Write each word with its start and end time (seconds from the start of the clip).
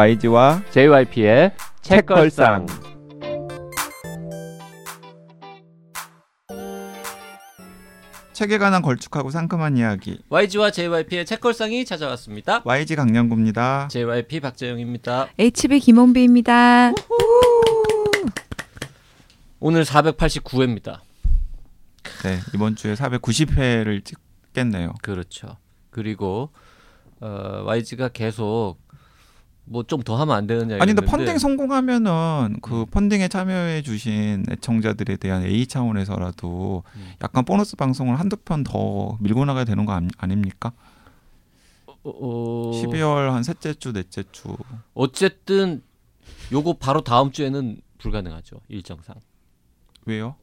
YG와 0.00 0.62
JYP의 0.70 1.52
책걸상. 1.82 2.64
책에 8.32 8.56
관한 8.56 8.80
걸쭉하고 8.80 9.30
상큼한 9.30 9.76
이야기 9.76 10.22
YG와 10.30 10.70
JYP의 10.70 11.26
책걸상이 11.26 11.84
찾아왔습니다. 11.84 12.62
YG 12.64 12.96
강량구입니다. 12.96 13.88
JYP 13.88 14.40
박재영입니다. 14.40 15.28
HB 15.38 15.80
김원비입니다. 15.80 16.92
오늘 19.58 19.84
489회입니다. 19.84 21.00
네, 22.24 22.38
이번 22.54 22.74
주에 22.74 22.94
490회를 22.94 24.02
찍겠네요. 24.02 24.94
그렇죠. 25.02 25.58
그리고 25.90 26.48
어, 27.20 27.64
YG가 27.66 28.08
계속 28.08 28.78
뭐 29.70 29.84
좀 29.84 30.02
더 30.02 30.16
하면 30.16 30.36
안 30.36 30.46
되느냐 30.48 30.76
아니 30.80 30.92
근데 30.92 31.06
펀딩 31.06 31.38
성공하면은 31.38 32.56
그 32.60 32.80
음. 32.80 32.86
펀딩에 32.86 33.28
참여해 33.28 33.82
주신 33.82 34.44
애청자들에 34.50 35.16
대한 35.16 35.44
A 35.44 35.66
차원에서라도 35.66 36.82
음. 36.96 37.12
약간 37.22 37.44
보너스 37.44 37.76
방송을 37.76 38.18
한두 38.18 38.36
편 38.36 38.64
더 38.64 39.16
밀고 39.20 39.44
나가야 39.44 39.64
되는 39.64 39.86
거 39.86 39.98
아닙니까? 40.18 40.72
어, 41.86 42.10
어, 42.10 42.72
12월 42.82 43.30
한 43.30 43.42
셋째 43.42 43.74
주, 43.74 43.92
넷째 43.92 44.24
주. 44.32 44.56
어쨌든 44.94 45.82
요거 46.52 46.74
바로 46.78 47.02
다음 47.02 47.30
주에는 47.30 47.80
불가능하죠. 47.98 48.60
일정상. 48.68 49.16
왜요? 50.06 50.34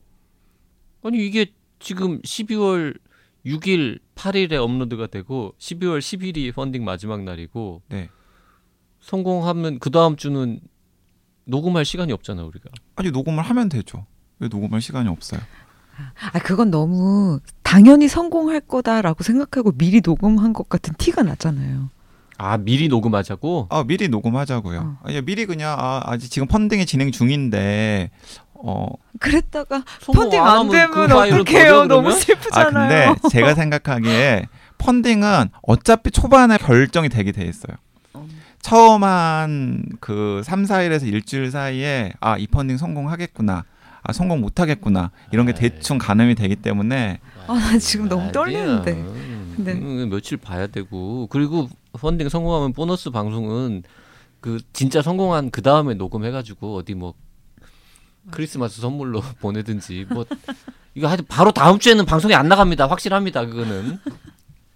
아니 1.04 1.26
이게 1.26 1.48
지금 1.80 2.22
12월 2.22 2.98
6일, 3.46 4.00
8일에 4.16 4.54
업로드가 4.54 5.08
되고 5.08 5.54
12월 5.58 6.00
10일이 6.00 6.54
펀딩 6.54 6.84
마지막 6.86 7.24
날이고 7.24 7.82
네. 7.90 8.10
성공하면 9.08 9.80
그 9.80 9.90
다음 9.90 10.18
주는 10.18 10.60
녹음할 11.46 11.86
시간이 11.86 12.12
없잖아 12.12 12.44
우리가. 12.44 12.70
아니 12.98 13.10
녹음을 13.12 13.42
하면 13.42 13.70
되죠. 13.70 14.06
왜 14.40 14.50
녹음할 14.50 14.82
시간이 14.82 15.08
없어요? 15.08 15.40
아 16.34 16.40
그건 16.40 16.70
너무 16.70 17.40
당연히 17.64 18.08
성공할 18.08 18.60
거다라고 18.62 19.24
생각하고 19.24 19.72
미리 19.72 20.02
녹음한 20.04 20.52
것 20.54 20.68
같은 20.68 20.94
티가 20.98 21.24
나잖아요. 21.24 21.90
아 22.38 22.58
미리 22.58 22.88
녹음하자고? 22.90 23.68
아 23.72 23.84
미리 23.88 24.10
녹음하자고요. 24.10 24.80
어. 24.80 24.98
아니 25.04 25.22
미리 25.22 25.46
그냥 25.46 25.76
아, 25.80 26.02
아직 26.04 26.30
지금 26.30 26.48
펀딩이 26.48 26.86
진행 26.86 27.12
중인데 27.12 28.12
어 28.56 28.88
그랬다가 29.20 29.84
펀딩 30.06 30.40
안 30.42 30.58
안 30.60 30.70
되면 30.70 30.92
그 30.92 31.02
어떡해요? 31.04 31.86
너무 31.86 31.88
그러면? 31.88 32.12
아 32.12 32.16
슬프잖아요. 32.16 33.14
근데 33.16 33.30
제가 33.30 33.56
생각하기에 33.56 34.48
펀딩은 34.80 35.50
어차피 35.64 36.12
초반에 36.12 36.58
결정이 36.58 37.08
되게 37.10 37.32
돼 37.32 37.46
있어요. 37.46 37.78
어. 38.68 38.70
처음 38.70 39.04
한그 39.04 40.42
3, 40.44 40.64
4일에서 40.64 41.08
일주일 41.08 41.52
사이에 41.52 42.14
아, 42.20 42.38
이 42.38 42.48
펀딩 42.48 42.78
성공하겠구나. 42.78 43.64
아, 44.04 44.14
성공 44.14 44.42
못 44.42 44.60
하겠구나. 44.60 45.12
이런 45.32 45.46
게 45.46 45.54
아이. 45.54 45.60
대충 45.60 45.98
가늠이 45.98 46.36
되기 46.36 46.56
때문에 46.56 47.20
아, 47.48 47.54
나 47.54 47.78
지금 47.78 48.10
너무 48.10 48.24
아니야. 48.24 48.32
떨리는데. 48.34 48.92
음, 48.92 49.56
네. 49.60 49.72
음, 49.74 50.10
며칠 50.10 50.38
봐야 50.38 50.68
되고 50.68 51.28
그리고 51.28 51.70
펀딩 51.94 52.30
성공하면 52.30 52.74
보너스 52.74 53.10
방송은 53.10 53.84
그 54.40 54.60
진짜 54.74 55.02
성공한 55.02 55.50
그 55.50 55.62
다음에 55.62 55.94
녹음해가지고 55.96 56.76
어디 56.76 56.94
뭐 56.94 57.14
크리스마스 58.32 58.82
선물로 58.82 59.22
보내든지 59.42 60.06
뭐 60.10 60.26
이거 60.94 61.08
하여튼 61.08 61.26
바로 61.28 61.52
다음 61.52 61.80
주에는 61.80 62.06
방송이 62.06 62.36
안 62.36 62.48
나갑니다. 62.48 62.88
확실합니다. 62.88 63.46
그거는 63.46 64.00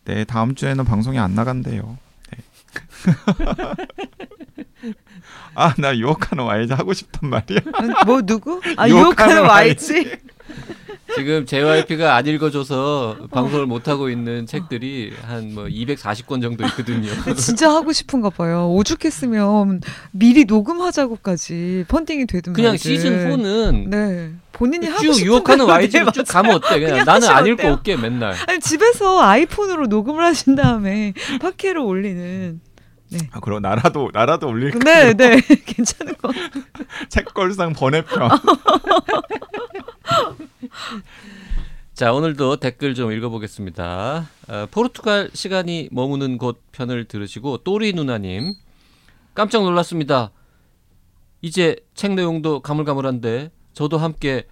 네, 0.06 0.24
다음 0.24 0.56
주에는 0.56 0.84
방송이 0.86 1.20
안 1.20 1.36
나간대요. 1.36 1.98
네. 3.06 4.94
아, 5.54 5.74
나 5.78 5.96
유혹하는 5.96 6.44
와이즈 6.44 6.74
하고 6.74 6.94
싶단 6.94 7.30
말이야. 7.30 7.60
뭐 8.06 8.22
누구? 8.22 8.62
아 8.78 8.88
유혹하는 8.88 9.36
유혹하는 9.38 9.50
YG. 9.50 10.12
지금 11.16 11.46
JYP가 11.46 12.16
안 12.16 12.26
읽어줘서 12.28 13.18
방송을 13.32 13.66
못 13.66 13.88
하고 13.88 14.10
있는 14.10 14.46
책들이 14.46 15.12
한 15.22 15.52
뭐 15.52 15.66
240권 15.66 16.42
정도 16.42 16.66
있거든요. 16.68 17.10
진짜 17.36 17.70
하고 17.74 17.92
싶은가 17.92 18.30
봐요. 18.30 18.72
오죽했으면 18.74 19.82
미리 20.12 20.46
녹음하자고까지 20.46 21.86
펀딩이 21.88 22.26
되든 22.28 22.54
그냥 22.54 22.72
말든. 22.72 22.78
시즌 22.78 23.28
4는 23.30 23.88
네 23.90 24.32
본인이 24.54 24.88
하고 24.88 25.02
쭉 25.02 25.14
싶은 25.14 25.28
유혹하는 25.28 25.66
YG로 25.66 26.06
네, 26.06 26.12
쭉. 26.12 26.24
가면 26.28 26.56
어때? 26.56 26.80
그냥 26.80 26.90
그냥 26.92 27.06
나는 27.06 27.28
안 27.30 27.46
읽고 27.48 27.54
어때요? 27.62 27.74
올게 27.74 27.98
맨날. 27.98 28.36
아니 28.48 28.60
집에서 28.60 29.20
아이폰으로 29.22 29.88
녹음을 29.88 30.24
하신 30.24 30.56
다음에 30.56 31.14
팟캐로 31.42 31.86
올리는. 31.86 32.60
아, 33.32 33.40
그럼 33.40 33.62
나라도 33.62 34.10
나라도 34.14 34.48
올릴 34.48 34.72
네, 34.80 35.14
네, 35.14 35.42
괜찮은 35.66 36.16
거. 36.16 36.32
책걸상 37.10 37.74
번외편. 37.74 38.30
자 41.94 42.14
오늘도 42.14 42.58
댓글 42.58 42.96
좀 42.96 43.12
읽어보겠습니다. 43.12 44.30
어, 44.48 44.68
포르투갈 44.72 45.32
시간이 45.34 45.90
머무는 45.92 46.38
곳 46.38 46.64
편을 46.72 47.06
들으시고 47.06 47.60
또리 47.60 47.94
누나님 47.94 48.54
깜짝 49.34 49.64
놀랐습니다. 49.64 50.32
이제 51.42 51.76
책 51.94 52.14
내용도 52.14 52.62
가물가물한데 52.62 53.52
저도 53.74 53.98
함께 53.98 54.48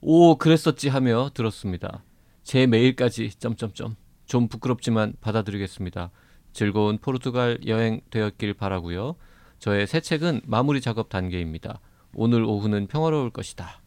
오 0.00 0.36
그랬었지 0.36 0.88
하며 0.88 1.30
들었습니다. 1.32 2.02
제 2.44 2.66
메일까지 2.66 3.30
점점점 3.38 3.96
좀 4.26 4.48
부끄럽지만 4.48 5.14
받아들이겠습니다. 5.20 6.10
즐거운 6.52 6.98
포르투갈 6.98 7.60
여행 7.66 8.00
되었길 8.10 8.54
바라고요. 8.54 9.16
저의 9.58 9.86
새 9.86 10.00
책은 10.00 10.42
마무리 10.44 10.80
작업 10.80 11.08
단계입니다. 11.08 11.80
오늘 12.14 12.44
오후는 12.44 12.88
평화로울 12.88 13.30
것이다. 13.30 13.80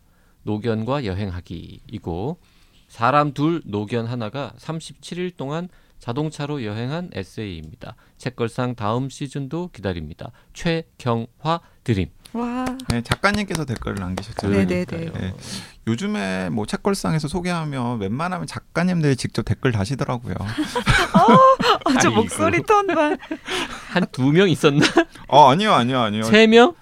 노견과 0.43 1.05
여행하기이고 1.05 2.39
사람 2.87 3.33
둘 3.33 3.61
노견 3.65 4.05
하나가 4.05 4.53
37일 4.57 5.35
동안 5.35 5.69
자동차로 5.99 6.63
여행한 6.63 7.09
에세이입니다. 7.13 7.95
책걸상 8.17 8.75
다음 8.75 9.09
시즌도 9.09 9.69
기다립니다. 9.73 10.31
최경화 10.53 11.61
드림. 11.83 12.09
와, 12.33 12.65
네, 12.89 13.01
작가님께서 13.01 13.65
댓글을 13.65 13.95
남기셨잖아요. 13.95 14.67
네, 14.67 14.85
네. 14.85 15.11
네. 15.11 15.33
요즘에 15.88 16.50
뭐 16.50 16.66
책걸상에서 16.66 17.28
소개하면 17.28 18.00
웬만하면 18.00 18.47
작가님들이 18.47 19.16
직접 19.16 19.44
댓글 19.44 19.72
다시더라고요. 19.72 20.34
아, 21.13 22.00
저. 22.01 22.09
목소리 22.12 22.62
톤만. 22.63 23.18
한 23.90 24.06
두 24.12 24.31
명 24.31 24.50
있었나? 24.50 24.85
어 25.28 25.50
아니요 25.50 25.73
아니요 25.73 26.00
아니요. 26.01 26.23
세 26.23 26.47
명? 26.47 26.73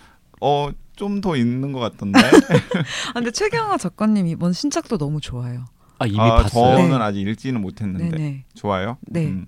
어 0.42 0.72
좀 0.96 1.22
더 1.22 1.36
있는 1.36 1.72
것 1.72 1.80
같던데. 1.80 2.20
아, 3.10 3.14
근데 3.14 3.32
최경화 3.32 3.78
작가님 3.78 4.28
이번 4.28 4.54
신작도 4.54 4.98
너무 5.00 5.20
좋아요. 5.20 5.66
아 6.00 6.06
이미 6.06 6.20
아, 6.20 6.36
봤어요. 6.36 6.78
저는 6.78 6.90
네. 7.00 7.04
아직 7.04 7.22
읽지는 7.22 7.62
못했는데 7.62 8.16
네네. 8.16 8.46
좋아요. 8.54 8.98
네. 9.08 9.26
음. 9.26 9.48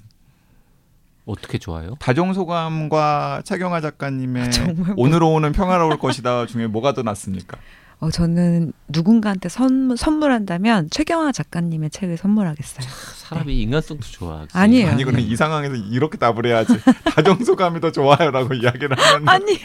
어떻게 1.25 1.57
좋아요? 1.59 1.95
다정소감과 1.99 3.43
최경화 3.45 3.81
작가님의 3.81 4.43
아, 4.43 4.71
뭐- 4.73 4.93
오늘 4.97 5.21
오후는 5.23 5.51
평화로울 5.53 5.97
것이다 5.97 6.45
중에 6.47 6.67
뭐가 6.67 6.93
더 6.93 7.03
낫습니까? 7.03 7.57
어, 7.99 8.11
저는 8.11 8.73
누군가한테 8.89 9.49
선, 9.49 9.95
선물한다면 9.95 10.89
최경화 10.89 11.31
작가님의 11.31 11.89
책을 11.91 12.17
선물하겠어요. 12.17 12.87
사람이 13.15 13.61
인간성도 13.61 14.05
좋아. 14.05 14.45
아니에요. 14.53 14.89
아니 14.89 15.03
그럼 15.03 15.19
이 15.19 15.35
상황에서 15.35 15.75
이렇게 15.75 16.17
답을 16.17 16.45
해야지. 16.45 16.73
다정소감이 17.15 17.79
더 17.79 17.91
좋아요라고 17.91 18.53
이야기를 18.53 18.97
하면 18.97 19.27
아니야. 19.29 19.57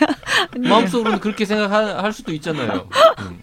아니야. 0.54 0.68
마음속으로는 0.70 1.20
그렇게 1.20 1.44
생각할 1.44 2.12
수도 2.12 2.32
있잖아요. 2.32 2.88
음. 3.20 3.40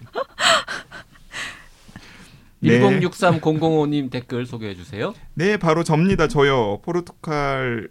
네. 2.59 2.79
1063005님 2.79 4.09
댓글 4.09 4.45
소개해 4.45 4.75
주세요. 4.75 5.13
네, 5.35 5.57
바로 5.57 5.83
접니다. 5.83 6.28
저요. 6.28 6.79
포르투갈 6.81 7.90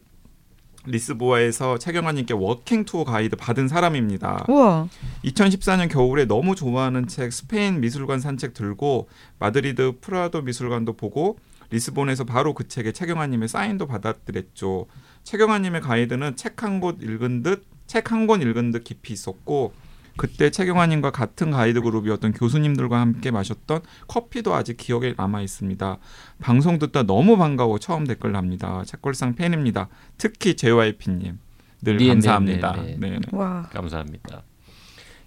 리스보아에서 0.86 1.78
최경환님께 1.78 2.34
walking 2.34 2.84
tour 2.84 3.04
가이드 3.04 3.36
받은 3.36 3.68
사람입니다. 3.68 4.46
우와. 4.48 4.88
2014년 5.24 5.90
겨울에 5.90 6.24
너무 6.24 6.54
좋아하는 6.54 7.06
책 7.06 7.32
스페인 7.32 7.80
미술관 7.80 8.20
산책 8.20 8.54
들고 8.54 9.08
마드리드 9.38 9.98
프라도 10.00 10.42
미술관도 10.42 10.94
보고 10.94 11.38
리스본에서 11.70 12.24
바로 12.24 12.54
그 12.54 12.68
책에 12.68 12.92
최경환님의 12.92 13.48
사인도 13.48 13.86
받았더랬죠. 13.86 14.86
최경환님의 15.24 15.80
가이드는 15.80 16.36
책 16.36 16.62
한 16.62 16.80
곳 16.80 17.02
읽은 17.02 17.42
듯 17.42 17.66
책 17.86 18.10
한 18.12 18.26
권 18.26 18.42
읽은 18.42 18.72
듯 18.72 18.84
깊이 18.84 19.12
있었고 19.12 19.72
그때 20.16 20.50
최경환님과 20.50 21.10
같은 21.10 21.50
가이드 21.50 21.80
그룹이었던 21.82 22.32
교수님들과 22.32 23.00
함께 23.00 23.30
마셨던 23.30 23.82
커피도 24.08 24.54
아직 24.54 24.76
기억에 24.76 25.14
남아 25.16 25.42
있습니다. 25.42 25.98
방송 26.40 26.78
듣다 26.78 27.02
너무 27.02 27.36
반가워 27.36 27.78
처음 27.78 28.04
댓글 28.06 28.32
납니다. 28.32 28.82
책걸상 28.86 29.34
팬입니다. 29.34 29.88
특히 30.18 30.54
JYP님 30.56 31.38
늘 31.82 31.96
네, 31.98 32.08
감사합니다. 32.08 32.72
네, 32.76 32.96
네, 32.98 33.10
네, 33.10 33.18
네. 33.18 33.36
와. 33.36 33.68
감사합니다. 33.72 34.42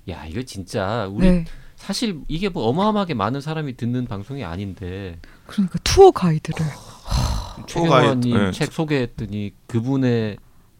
야 0.09 0.25
이거 0.25 0.41
진짜 0.41 1.07
우리 1.11 1.29
네. 1.29 1.45
사실 1.75 2.19
이게 2.27 2.49
뭐 2.49 2.63
어마어마하게 2.67 3.13
많은 3.13 3.41
사람이 3.41 3.77
듣는 3.77 4.05
방송이 4.07 4.43
아닌데 4.43 5.19
그러니까 5.45 5.77
투어 5.83 6.11
가이드를. 6.11 6.65
최경환님 7.67 8.37
네. 8.37 8.51
책 8.51 8.71
소개했더니 8.73 9.53
그분의 9.67 10.37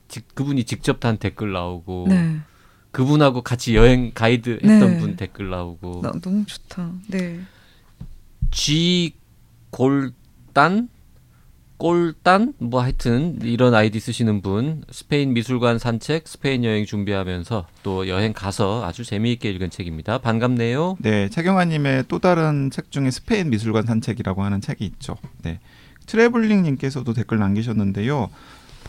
직- 0.08 0.34
그분이 0.34 0.64
직접 0.64 1.00
단 1.00 1.18
댓글 1.18 1.52
나오고 1.52 2.08
네. 2.10 2.40
그분하고 2.92 3.42
같이 3.42 3.76
여행 3.76 4.12
가이드 4.14 4.60
했던 4.64 4.80
네. 4.80 5.00
분 5.00 5.16
댓글 5.16 5.50
나오고 5.50 6.02
나, 6.02 6.12
너무 6.22 6.46
좋다. 6.46 6.92
네. 7.08 7.40
G 8.52 9.14
골단 9.70 10.90
꼴단 11.78 12.56
뭐 12.58 12.82
하여튼 12.82 13.40
이런 13.42 13.74
아이디 13.74 14.00
쓰시는 14.02 14.42
분 14.42 14.84
스페인 14.92 15.34
미술관 15.34 15.80
산책 15.80 16.28
스페인 16.28 16.66
여행 16.66 16.86
준비하면서 16.86 17.68
또 17.84 18.08
여행 18.10 18.34
가서 18.34 18.84
아주 18.84 19.06
재미있게 19.06 19.50
읽은 19.52 19.70
책입니다 19.70 20.18
반갑네요 20.18 20.98
네, 21.00 21.30
최경환님의 21.30 22.06
또 22.10 22.20
다른 22.20 22.70
책 22.70 22.92
중에 22.92 23.12
스페인 23.12 23.50
미술관 23.50 23.86
산책이라고 23.86 24.44
하는 24.44 24.60
책이 24.60 24.84
있죠. 24.86 25.16
네, 25.44 25.60
트래블링님께서도 26.06 27.14
댓글 27.14 27.38
남기셨는데요. 27.40 28.30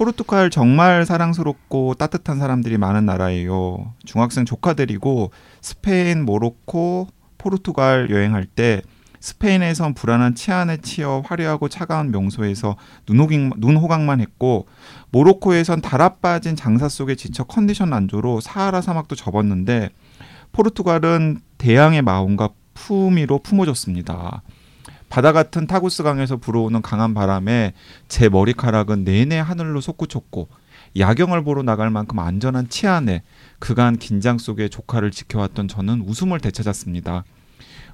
포르투갈 0.01 0.49
정말 0.49 1.05
사랑스럽고 1.05 1.93
따뜻한 1.93 2.39
사람들이 2.39 2.79
많은 2.79 3.05
나라예요. 3.05 3.93
중학생 4.07 4.47
조카들이고 4.47 5.31
스페인, 5.61 6.25
모로코, 6.25 7.09
포르투갈 7.37 8.09
여행할 8.09 8.47
때 8.47 8.81
스페인에선 9.21 9.93
불안한 9.93 10.37
치안에 10.37 10.79
치여 10.79 11.23
화려하고 11.27 11.69
차가운 11.69 12.13
명소에서 12.13 12.77
눈호강, 13.07 13.51
눈호강만 13.59 14.23
했고 14.23 14.67
모로코에선 15.11 15.83
달아 15.83 16.15
빠진 16.15 16.57
장사 16.57 16.89
속에 16.89 17.15
지쳐 17.15 17.45
컨디션 17.45 17.93
안조로 17.93 18.41
사하라 18.41 18.81
사막도 18.81 19.17
접었는데 19.17 19.91
포르투갈은 20.53 21.43
대양의 21.59 22.01
마음과 22.01 22.49
품위로 22.73 23.41
품어줬습니다. 23.41 24.41
바다 25.11 25.33
같은 25.33 25.67
타구스 25.67 26.05
강에서 26.05 26.37
불어오는 26.37 26.81
강한 26.83 27.15
바람에 27.15 27.75
제 28.09 28.29
머리카락은 28.29 29.05
내내 29.05 29.39
하늘로 29.39 29.81
솟구쳤고 29.81 30.49
야경을 30.97 31.43
보러 31.43 31.63
나갈 31.63 31.91
만큼 31.91 32.21
안전한 32.21 32.69
치안에 32.69 33.23
그간 33.59 33.97
긴장 33.97 34.39
속에 34.39 34.69
조카를 34.69 35.11
지켜왔던 35.11 35.67
저는 35.67 36.05
웃음을 36.07 36.39
되찾았습니다. 36.39 37.25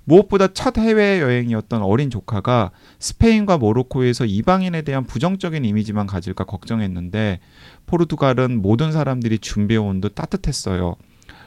무엇보다 0.05 0.49
첫 0.49 0.79
해외 0.79 1.21
여행이었던 1.21 1.83
어린 1.83 2.11
조카가 2.11 2.71
스페인과 3.01 3.59
모로코에서 3.59 4.27
이방인에 4.27 4.83
대한 4.83 5.05
부정적인 5.05 5.65
이미지만 5.65 6.07
가질까 6.07 6.45
걱정했는데 6.45 7.41
포르투갈은 7.87 8.61
모든 8.61 8.93
사람들이 8.93 9.39
준비해온 9.39 10.03
듯 10.03 10.15
따뜻했어요. 10.15 10.97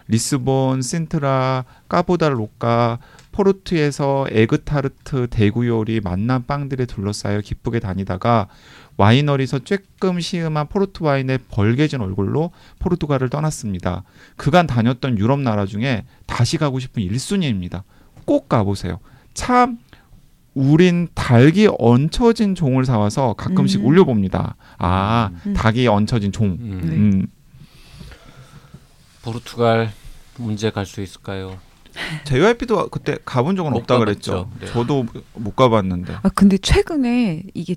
리스본, 0.09 0.81
신트라, 0.81 1.65
까보달로카, 1.87 2.97
포르투에서 3.39 4.27
에그타르트, 4.29 5.27
대구 5.29 5.65
요리, 5.65 6.01
맛난 6.01 6.45
빵들에 6.45 6.85
둘러싸여 6.85 7.39
기쁘게 7.39 7.79
다니다가 7.79 8.49
와이너리에서 8.97 9.59
쬐끔 9.59 10.21
시음한 10.21 10.67
포르투 10.67 11.05
와인의 11.05 11.39
벌개진 11.49 12.01
얼굴로 12.01 12.51
포르투갈을 12.79 13.29
떠났습니다. 13.29 14.03
그간 14.35 14.67
다녔던 14.67 15.17
유럽 15.17 15.39
나라 15.39 15.65
중에 15.65 16.03
다시 16.25 16.57
가고 16.57 16.79
싶은 16.79 17.01
1순위입니다. 17.01 17.83
꼭 18.25 18.49
가보세요. 18.49 18.99
참 19.33 19.79
우린 20.53 21.07
닭이 21.15 21.69
얹혀진 21.79 22.55
종을 22.55 22.83
사와서 22.83 23.35
가끔씩 23.35 23.79
음. 23.79 23.85
올려봅니다. 23.85 24.57
아, 24.77 25.29
음. 25.45 25.53
닭이 25.53 25.87
얹혀진 25.87 26.33
종. 26.33 26.57
음, 26.59 26.81
네. 26.83 26.95
음, 26.95 27.27
포르투갈 29.21 29.93
언제 30.37 30.71
갈 30.71 30.85
수 30.85 31.01
있을까요 31.01 31.68
JYP도 32.25 32.89
그때 32.89 33.17
가본 33.25 33.55
적은 33.55 33.71
못 33.71 33.79
없다 33.79 33.99
가봤죠. 33.99 34.05
그랬죠. 34.05 34.51
네. 34.59 34.65
저도 34.67 35.05
못 35.33 35.55
가봤는데. 35.55 36.17
아 36.23 36.29
근데 36.29 36.57
최근에 36.57 37.43
이게 37.53 37.75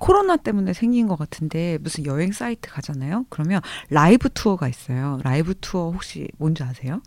코로나 0.00 0.36
때문에 0.36 0.72
생긴 0.72 1.06
것 1.06 1.18
같은데 1.18 1.78
무슨 1.80 2.04
여행 2.06 2.32
사이트 2.32 2.68
가잖아요. 2.70 3.26
그러면 3.28 3.60
라이브 3.90 4.28
투어가 4.28 4.68
있어요. 4.68 5.20
라이브 5.22 5.54
투어 5.60 5.90
혹시 5.90 6.28
뭔지 6.38 6.62
아세요? 6.62 7.00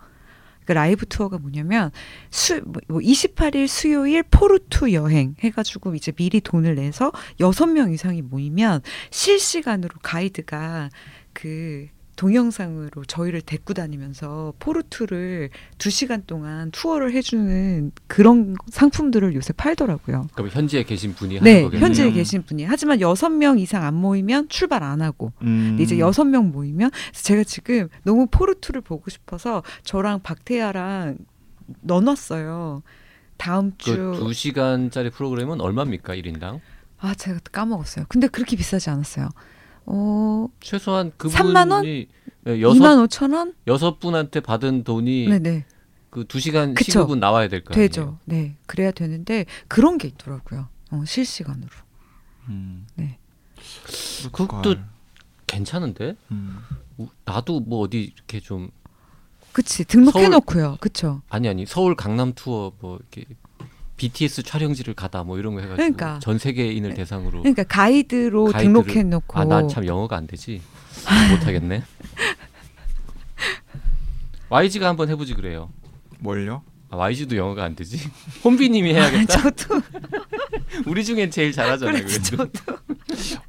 그 0.65 0.73
라이브 0.73 1.05
투어가 1.05 1.37
뭐냐면 1.37 1.91
수, 2.29 2.61
뭐 2.65 2.99
28일 2.99 3.67
수요일 3.67 4.21
포르투 4.23 4.91
여행 4.93 5.35
해가지고 5.39 5.95
이제 5.95 6.11
미리 6.11 6.41
돈을 6.41 6.75
내서 6.75 7.13
여섯 7.39 7.67
명 7.67 7.93
이상이 7.93 8.21
모이면 8.21 8.81
실시간으로 9.09 9.95
가이드가 10.03 10.89
그 11.31 11.87
동영상으로 12.17 13.05
저희를 13.05 13.41
데리고 13.41 13.73
다니면서 13.73 14.53
포르투를 14.59 15.51
두 15.77 15.89
시간 15.89 16.23
동안 16.25 16.71
투어를 16.71 17.13
해주는 17.13 17.91
그런 18.07 18.55
상품들을 18.69 19.35
요새 19.35 19.53
팔더라고요. 19.53 20.27
그럼 20.33 20.49
현지에 20.49 20.83
계신 20.83 21.13
분이 21.13 21.39
네, 21.39 21.51
하는 21.51 21.63
거겠네요 21.63 21.85
현지에 21.85 22.11
계신 22.11 22.41
분이. 22.43 22.65
하지만 22.65 22.99
여섯 23.01 23.29
명 23.29 23.59
이상 23.59 23.83
안 23.83 23.93
모이면 23.93 24.49
출발 24.49 24.83
안 24.83 25.01
하고. 25.01 25.31
음, 25.43 25.77
이제 25.79 25.99
여섯 25.99 26.25
명 26.25 26.51
모이면 26.51 26.89
제가 27.13 27.43
지금 27.43 27.87
너무 28.03 28.27
포르투를 28.29 28.81
보고 28.81 29.09
싶어서 29.11 29.61
저랑 29.83 30.21
박태야랑 30.23 31.19
넣어놨어요. 31.81 32.81
다음 33.37 33.73
주. 33.77 33.95
그 33.95 34.25
2시간짜리 34.25 35.13
프로그램은 35.13 35.61
얼마입니까 35.61 36.15
1인당 36.15 36.61
아 36.99 37.13
제가 37.13 37.39
감먹었어요. 37.51 38.05
근데 38.09 38.27
그렇게 38.27 38.55
비싸지 38.55 38.89
않았어요. 38.89 39.29
어, 39.87 40.47
최소한 40.59 41.11
그분이 41.17 41.33
3만 41.53 41.71
원? 41.71 41.85
예, 41.85 42.07
여섯 42.61 42.79
2만 42.79 43.07
5천 43.07 43.33
원? 43.33 43.53
여섯 43.67 43.99
분한테 43.99 44.39
받은 44.41 44.83
돈이 44.83 45.27
네네. 45.27 45.65
그두 46.09 46.39
시간 46.39 46.73
그쵸. 46.73 46.91
시급은 46.91 47.19
나와야 47.19 47.47
될 47.47 47.63
거 47.63 47.73
아니에요. 47.73 47.87
되죠. 47.87 48.19
네. 48.25 48.55
그래야 48.65 48.91
되는데 48.91 49.45
그런 49.67 49.97
게 49.97 50.07
있더라고요. 50.09 50.67
어, 50.91 51.03
실시간으로. 51.05 51.69
음. 52.49 52.85
네. 52.95 53.17
그것도 54.31 54.75
괜찮은데? 55.47 56.15
음. 56.31 56.59
우- 56.97 57.09
나도 57.25 57.59
뭐 57.61 57.79
어디 57.79 58.03
이렇게 58.15 58.39
좀 58.39 58.69
그치. 59.51 59.83
등록해 59.85 60.29
놓고요. 60.29 60.77
그쵸. 60.79 61.21
아니 61.29 61.47
아니 61.47 61.65
서울 61.65 61.95
강남 61.95 62.33
투어 62.33 62.73
뭐 62.79 62.97
이렇게 62.97 63.25
BTS 63.97 64.43
촬영지를 64.43 64.93
가다 64.93 65.23
뭐 65.23 65.37
이런 65.39 65.53
거 65.55 65.61
해가지고 65.61 65.75
그러니까. 65.77 66.19
전 66.19 66.37
세계인을 66.37 66.93
대상으로 66.93 67.39
그러니까 67.41 67.63
가이드로 67.63 68.45
가이드를- 68.53 68.59
등록해놓고. 68.59 69.39
아난참 69.39 69.85
영어가 69.85 70.15
안 70.15 70.27
되지 70.27 70.61
못하겠네. 71.31 71.83
YG가 74.49 74.87
한번 74.87 75.09
해보지 75.09 75.33
그래요. 75.33 75.69
뭘요? 76.19 76.61
아, 76.89 76.95
YG도 76.95 77.35
영어가 77.35 77.63
안 77.65 77.75
되지. 77.75 77.99
혼비님이 78.45 78.93
해야겠다. 78.93 79.51
저도 79.51 79.81
우리 80.87 81.03
중엔 81.03 81.31
제일 81.31 81.51
잘하잖아요. 81.51 82.03
그래, 82.03 82.05
그래도. 82.05 82.37
저도 82.37 82.77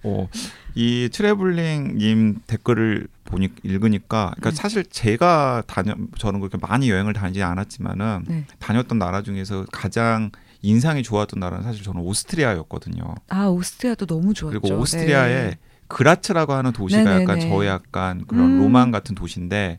어, 0.02 0.28
이 0.74 1.08
트래블링님 1.12 2.40
댓글을 2.48 3.06
보니 3.28 3.50
읽으니까, 3.62 4.32
그러니까 4.36 4.50
네. 4.50 4.56
사실 4.56 4.84
제가 4.86 5.62
다녀 5.66 5.94
저는 6.16 6.40
그렇게 6.40 6.56
많이 6.58 6.90
여행을 6.90 7.12
다니지 7.12 7.42
않았지만은 7.42 8.24
네. 8.26 8.46
다녔던 8.58 8.98
나라 8.98 9.22
중에서 9.22 9.66
가장 9.70 10.30
인상이 10.62 11.02
좋았던 11.02 11.38
나라는 11.38 11.62
사실 11.62 11.84
저는 11.84 12.00
오스트리아였거든요. 12.00 13.14
아 13.28 13.46
오스트리아도 13.46 14.06
너무 14.06 14.34
좋았죠. 14.34 14.58
그리고 14.60 14.78
오스트리아에 14.80 15.34
네. 15.50 15.58
그라츠라고 15.88 16.52
하는 16.54 16.72
도시가 16.72 17.02
네네네. 17.04 17.22
약간 17.22 17.40
저의 17.40 17.68
약간 17.68 18.24
그런 18.26 18.52
음. 18.52 18.58
로망 18.58 18.90
같은 18.90 19.14
도시인데 19.14 19.78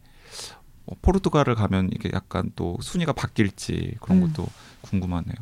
어, 0.86 0.94
포르투갈을 1.02 1.56
가면 1.56 1.90
이게 1.94 2.10
약간 2.14 2.52
또 2.56 2.78
순위가 2.82 3.14
바뀔지 3.14 3.96
그런 4.00 4.22
음. 4.22 4.28
것도 4.34 4.48
궁금하네요. 4.82 5.36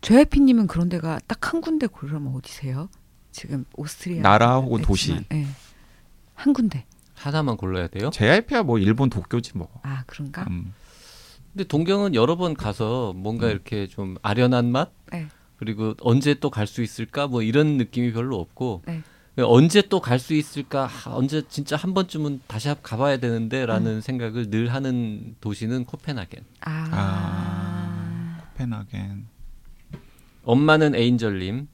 JYP님은 0.00 0.66
그런 0.66 0.88
데가 0.88 1.18
딱 1.26 1.52
한 1.54 1.60
군데 1.60 1.86
고르면 1.86 2.34
어디세요? 2.34 2.88
지금 3.30 3.64
오스트리아 3.76 4.22
나라 4.22 4.56
혹은 4.56 4.82
도시. 4.82 5.20
네. 5.28 5.46
한 6.34 6.52
군데. 6.52 6.84
하나만 7.14 7.56
골라야 7.56 7.86
돼요. 7.88 8.10
JYP야 8.10 8.62
뭐 8.64 8.78
일본 8.78 9.08
도쿄지 9.10 9.56
뭐. 9.56 9.68
아 9.82 10.02
그런가? 10.06 10.42
음. 10.50 10.74
근데 11.52 11.64
동경은 11.64 12.14
여러 12.14 12.36
번 12.36 12.54
가서 12.54 13.12
뭔가 13.14 13.46
음. 13.46 13.52
이렇게 13.52 13.86
좀 13.86 14.16
아련한 14.22 14.70
맛 14.72 14.90
네. 15.12 15.28
그리고 15.56 15.94
언제 16.00 16.34
또 16.34 16.50
갈 16.50 16.66
수 16.66 16.82
있을까 16.82 17.28
뭐 17.28 17.42
이런 17.42 17.76
느낌이 17.78 18.12
별로 18.12 18.38
없고 18.40 18.82
네. 18.86 19.02
언제 19.38 19.82
또 19.82 20.00
갈 20.00 20.18
수 20.18 20.34
있을까 20.34 20.86
하, 20.86 21.14
언제 21.14 21.42
진짜 21.48 21.76
한 21.76 21.94
번쯤은 21.94 22.42
다시 22.48 22.68
한- 22.68 22.76
가봐야 22.82 23.16
음. 23.16 23.20
되는데라는 23.20 24.00
생각을 24.00 24.50
늘 24.50 24.72
하는 24.74 25.36
도시는 25.40 25.84
코펜하겐. 25.86 26.44
아. 26.62 26.88
아. 26.90 28.38
코펜하겐. 28.52 29.26
엄마는 30.44 30.94
에인절님 30.94 31.68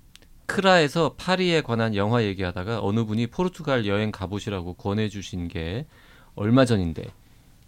크라에서 0.50 1.14
파리에 1.16 1.61
관한 1.61 1.95
영화 1.95 2.25
얘기하다가 2.25 2.80
어느 2.83 3.04
분이 3.04 3.28
포르투갈 3.28 3.87
여행 3.87 4.11
가보시라고 4.11 4.75
권해주신 4.75 5.47
게 5.47 5.87
얼마 6.35 6.64
전인데 6.64 7.04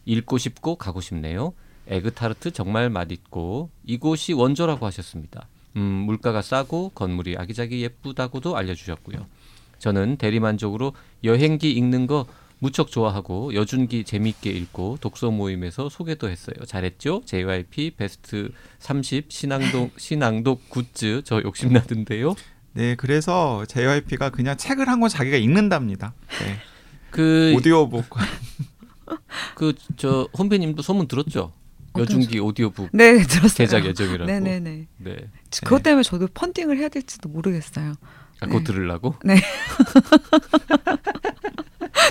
읽고 0.05 0.39
싶고 0.39 0.75
가고 0.75 1.01
싶네요. 1.01 1.55
에그타르트 1.87 2.51
정말 2.51 2.91
맛있고 2.91 3.71
이곳이 3.85 4.33
원조라고 4.33 4.85
하셨습니다. 4.87 5.47
음, 5.77 5.81
물가가 5.81 6.43
싸고 6.43 6.91
건물이 6.97 7.37
아기자기 7.39 7.83
예쁘다고도 7.83 8.57
알려주셨고요. 8.57 9.27
저는 9.79 10.17
대리만족으로 10.17 10.93
여행기 11.23 11.71
읽는 11.73 12.09
거 12.09 12.27
무척 12.59 12.91
좋아하고 12.91 13.55
여준기 13.55 14.03
재밌게 14.03 14.51
읽고 14.51 14.99
독서 15.01 15.31
모임에서 15.31 15.89
소개도 15.89 16.29
했어요. 16.29 16.57
잘했죠? 16.67 17.23
JYP 17.27 17.93
베스트 17.97 18.51
30 18.81 19.31
신앙독 19.31 19.93
신앙독 19.99 20.69
굿즈 20.69 21.23
저 21.25 21.41
욕심나던데요. 21.43 22.35
네, 22.75 22.95
그래서 22.97 23.65
JYP가 23.69 24.31
그냥 24.31 24.57
책을 24.57 24.89
한 24.89 25.01
권 25.01 25.09
자기가 25.11 25.37
읽는답니다. 25.37 26.15
네. 26.41 26.57
그 27.11 27.53
오디오북 27.57 28.07
그 29.57 29.75
저 29.97 30.29
혼배님도 30.39 30.83
소문 30.83 31.07
들었죠? 31.09 31.53
어떤 31.93 32.03
여중기 32.07 32.39
오디오북 32.39 32.89
네 32.93 33.19
들었어요. 33.23 33.49
제작 33.67 33.85
예정이라고. 33.85 34.25
네네네. 34.25 34.87
네. 34.99 35.17
그것 35.65 35.83
때문에 35.83 36.03
저도 36.03 36.27
펀딩을 36.33 36.79
해야 36.79 36.89
될지도 36.89 37.29
모르겠어요. 37.29 37.93
아, 38.41 38.47
그거 38.47 38.59
네. 38.59 38.65
들으려고? 38.65 39.15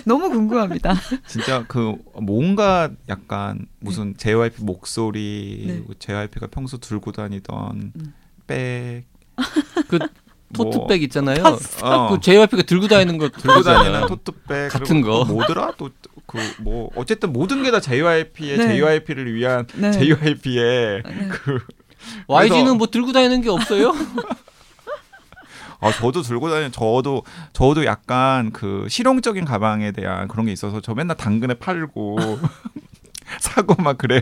너무 0.05 0.29
궁금합니다. 0.29 0.93
진짜 1.27 1.65
그 1.67 1.95
뭔가 2.21 2.89
약간 3.09 3.65
무슨 3.79 4.15
JYP 4.17 4.63
목소리 4.63 5.83
네. 5.87 5.95
JYP가 5.99 6.47
평소 6.47 6.77
들고 6.77 7.11
다니던 7.11 7.93
음. 7.95 8.13
백그 8.47 9.03
뭐, 9.97 9.99
토트백 10.53 11.03
있잖아요. 11.03 11.43
어, 11.83 12.09
그 12.09 12.19
JYP가 12.19 12.63
들고 12.63 12.87
다니는 12.87 13.17
거 13.17 13.29
들고 13.29 13.61
다니는. 13.63 14.07
토트백 14.07 14.71
같은 14.71 15.01
거. 15.01 15.25
또 15.27 15.33
뭐더라 15.33 15.73
또 15.77 15.89
그뭐 16.25 16.89
어쨌든 16.95 17.33
모든 17.33 17.61
게 17.63 17.71
다 17.71 17.79
JYP의 17.79 18.57
네. 18.57 18.67
JYP를 18.67 19.33
위한 19.33 19.65
네. 19.75 19.91
JYP의 19.91 21.03
네. 21.05 21.27
그 21.29 21.59
YG는 22.27 22.59
그래서- 22.63 22.75
뭐 22.75 22.87
들고 22.87 23.11
다니는 23.11 23.41
게 23.41 23.49
없어요? 23.49 23.93
아, 25.83 25.91
저도 25.91 26.21
들고 26.21 26.49
다니는 26.49 26.71
저도 26.71 27.23
저도 27.53 27.85
약간 27.85 28.51
그 28.51 28.85
실용적인 28.89 29.45
가방에 29.45 29.91
대한 29.91 30.27
그런 30.27 30.45
게 30.45 30.51
있어서 30.51 30.79
저 30.79 30.93
맨날 30.93 31.17
당근에 31.17 31.55
팔고 31.55 32.17
사고 33.39 33.81
막 33.81 33.97
그래요. 33.97 34.21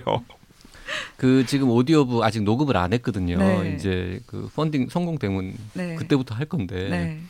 그 1.17 1.45
지금 1.45 1.69
오디오북 1.69 2.23
아직 2.23 2.43
녹음을 2.43 2.75
안 2.77 2.93
했거든요. 2.93 3.37
네. 3.37 3.75
이제 3.75 4.19
그 4.25 4.49
펀딩 4.55 4.89
성공 4.89 5.17
되면 5.17 5.53
네. 5.73 5.95
그때부터 5.95 6.35
할 6.35 6.45
건데 6.45 6.89
네. 6.89 7.21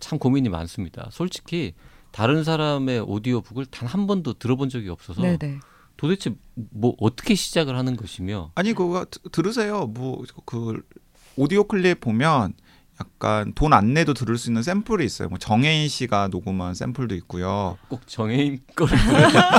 참 0.00 0.18
고민이 0.18 0.48
많습니다. 0.48 1.08
솔직히 1.10 1.74
다른 2.12 2.44
사람의 2.44 3.00
오디오북을 3.00 3.66
단 3.66 3.88
한 3.88 4.06
번도 4.06 4.34
들어본 4.34 4.68
적이 4.68 4.88
없어서 4.90 5.22
네네. 5.22 5.58
도대체 5.96 6.34
뭐 6.54 6.94
어떻게 6.98 7.34
시작을 7.34 7.76
하는 7.76 7.96
것이며 7.96 8.50
아니 8.54 8.72
그거 8.74 9.06
드- 9.10 9.18
들으세요. 9.30 9.86
뭐 9.86 10.22
그 10.44 10.82
오디오 11.36 11.64
클립 11.64 12.00
보면 12.00 12.54
약간 13.00 13.52
돈 13.54 13.72
안 13.74 13.92
내도 13.92 14.14
들을 14.14 14.38
수 14.38 14.48
있는 14.48 14.62
샘플이 14.62 15.04
있어요. 15.04 15.28
뭐 15.28 15.38
정혜인 15.38 15.88
씨가 15.88 16.28
녹음한 16.28 16.74
샘플도 16.74 17.14
있고요. 17.16 17.76
꼭 17.88 18.06
정해인 18.06 18.60
거를 18.74 18.96
들어야 18.98 19.50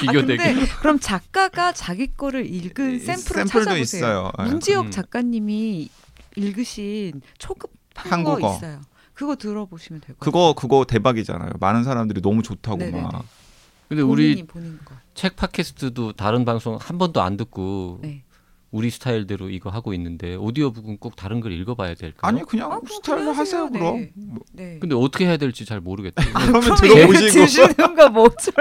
비교되게. 0.00 0.42
아, 0.42 0.54
그럼 0.80 0.98
작가가 0.98 1.72
자기 1.72 2.06
거를 2.16 2.46
읽은 2.46 2.96
이- 2.96 2.98
샘플을 3.00 3.46
샘플도 3.46 3.48
찾아보세요. 3.48 3.82
있어요. 3.82 4.32
예. 4.38 4.42
문지혁 4.44 4.86
음. 4.86 4.90
작가님이 4.90 5.88
읽으신 6.36 7.20
초급 7.38 7.72
한국어. 7.94 8.32
한국어 8.32 8.56
있어요. 8.56 8.80
그거 9.12 9.36
들어보시면 9.36 10.00
같아요. 10.00 10.16
그거 10.18 10.54
그거 10.56 10.84
대박이잖아요. 10.88 11.50
많은 11.60 11.84
사람들이 11.84 12.22
너무 12.22 12.42
좋다고 12.42 12.78
네네네. 12.78 13.02
막. 13.02 13.24
근데 13.88 14.02
본인이 14.02 14.32
우리 14.40 14.46
본인 14.46 14.78
거. 14.84 14.94
책 15.14 15.36
팟캐스트도 15.36 16.12
다른 16.14 16.44
방송 16.46 16.78
한 16.80 16.96
번도 16.96 17.20
안 17.20 17.36
듣고 17.36 17.98
네. 18.00 18.22
우리 18.72 18.90
스타일대로 18.90 19.50
이거 19.50 19.68
하고 19.68 19.92
있는데 19.94 20.36
오디오북은 20.36 20.98
꼭 20.98 21.16
다른 21.16 21.40
걸 21.40 21.52
읽어봐야 21.52 21.94
될까요? 21.94 22.20
아니 22.22 22.42
그냥 22.44 22.70
아, 22.70 22.76
그럼 22.76 22.86
스타일로 22.86 23.20
그냥 23.20 23.38
하세요 23.38 23.62
하세요. 23.62 23.70
그럼. 23.70 23.96
네. 23.98 24.10
뭐, 24.14 24.38
네. 24.52 24.78
근데 24.80 24.94
어떻게 24.94 25.26
해야 25.26 25.36
될지 25.36 25.64
잘 25.64 25.80
모르겠대요. 25.80 26.30
그러면 26.32 26.76
들어보시고 26.76 27.30
드시는 27.30 27.96
거 27.96 28.08
뭐죠? 28.10 28.52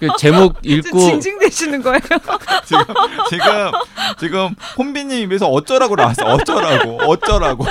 그 0.00 0.08
제목 0.18 0.56
읽고 0.66 0.98
징징대시는 0.98 1.82
거예요? 1.82 2.00
지금 2.66 2.84
지금 3.28 3.46
지금 4.18 4.54
혼비님 4.76 5.22
입에서 5.24 5.48
어쩌라고 5.48 5.94
나왔어. 5.94 6.24
어쩌라고 6.26 6.98
어쩌라고. 7.04 7.64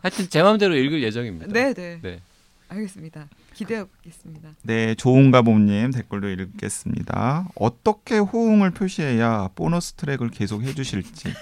하여튼 0.00 0.28
제 0.30 0.42
마음대로 0.42 0.74
읽을 0.76 1.02
예정입니다. 1.02 1.52
네, 1.52 1.74
네. 1.74 1.98
네. 2.02 2.20
알겠습니다. 2.68 3.28
기대하고 3.58 3.90
있겠습니다. 3.96 4.50
네, 4.62 4.94
좋은가 4.94 5.42
봄님 5.42 5.90
댓글로 5.90 6.28
읽겠습니다. 6.28 7.48
어떻게 7.56 8.18
호응을 8.18 8.70
표시해야 8.70 9.50
보너스 9.56 9.94
트랙을 9.94 10.30
계속 10.30 10.62
해주실지, 10.62 11.34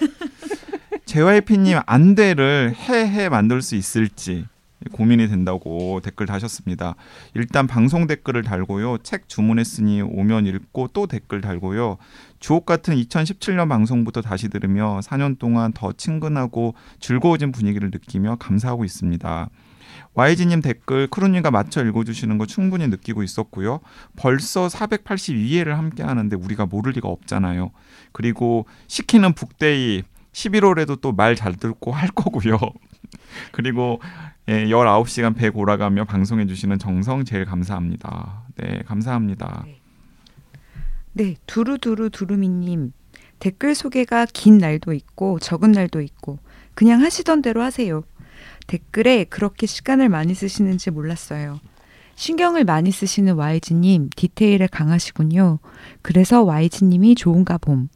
JYP님 1.05 1.79
안돼를 1.85 2.73
해해 2.75 3.29
만들 3.29 3.61
수 3.61 3.75
있을지 3.75 4.47
고민이 4.91 5.27
된다고 5.27 5.99
댓글 6.03 6.25
다셨습니다. 6.25 6.95
일단 7.35 7.67
방송 7.67 8.07
댓글을 8.07 8.43
달고요, 8.43 8.99
책 8.99 9.27
주문했으니 9.29 10.01
오면 10.01 10.47
읽고 10.47 10.89
또 10.93 11.07
댓글 11.07 11.41
달고요. 11.41 11.97
주옥 12.39 12.65
같은 12.65 12.95
2017년 12.95 13.69
방송부터 13.69 14.21
다시 14.21 14.49
들으며 14.49 14.99
4년 15.03 15.37
동안 15.39 15.73
더 15.73 15.91
친근하고 15.93 16.75
즐거워진 16.99 17.51
분위기를 17.51 17.89
느끼며 17.91 18.37
감사하고 18.37 18.85
있습니다. 18.85 19.49
YG님 20.13 20.61
댓글 20.61 21.07
크루님과 21.07 21.51
맞춰 21.51 21.83
읽어주시는 21.83 22.37
거 22.37 22.45
충분히 22.45 22.87
느끼고 22.87 23.23
있었고요. 23.23 23.79
벌써 24.15 24.67
482회를 24.67 25.69
함께 25.69 26.03
하는데 26.03 26.35
우리가 26.35 26.65
모를 26.65 26.93
리가 26.93 27.07
없잖아요. 27.07 27.71
그리고 28.11 28.65
시키는 28.87 29.33
북데이 29.33 30.03
11월에도 30.33 31.01
또 31.01 31.13
말 31.13 31.35
잘 31.35 31.55
듣고 31.55 31.91
할 31.91 32.09
거고요. 32.09 32.57
그리고 33.51 33.99
예, 34.49 34.65
19시간 34.65 35.35
배 35.35 35.49
골아가며 35.49 36.05
방송해 36.05 36.45
주시는 36.47 36.79
정성 36.79 37.25
제일 37.25 37.45
감사합니다. 37.45 38.43
네, 38.55 38.81
감사합니다. 38.85 39.63
네, 39.65 39.76
두루두루 41.45 42.09
두루미님 42.09 42.93
댓글 43.39 43.75
소개가 43.75 44.25
긴 44.31 44.57
날도 44.57 44.93
있고 44.93 45.39
적은 45.39 45.71
날도 45.71 46.01
있고 46.01 46.39
그냥 46.73 47.01
하시던 47.01 47.41
대로 47.41 47.61
하세요. 47.61 48.03
댓글에 48.67 49.23
그렇게 49.25 49.65
시간을 49.65 50.09
많이 50.09 50.33
쓰시는지 50.33 50.91
몰랐어요. 50.91 51.59
신경을 52.15 52.65
많이 52.65 52.91
쓰시는 52.91 53.35
YG님 53.35 54.09
디테일에 54.15 54.67
강하시군요. 54.67 55.59
그래서 56.01 56.43
YG님이 56.43 57.15
좋은가 57.15 57.57
봄. 57.57 57.89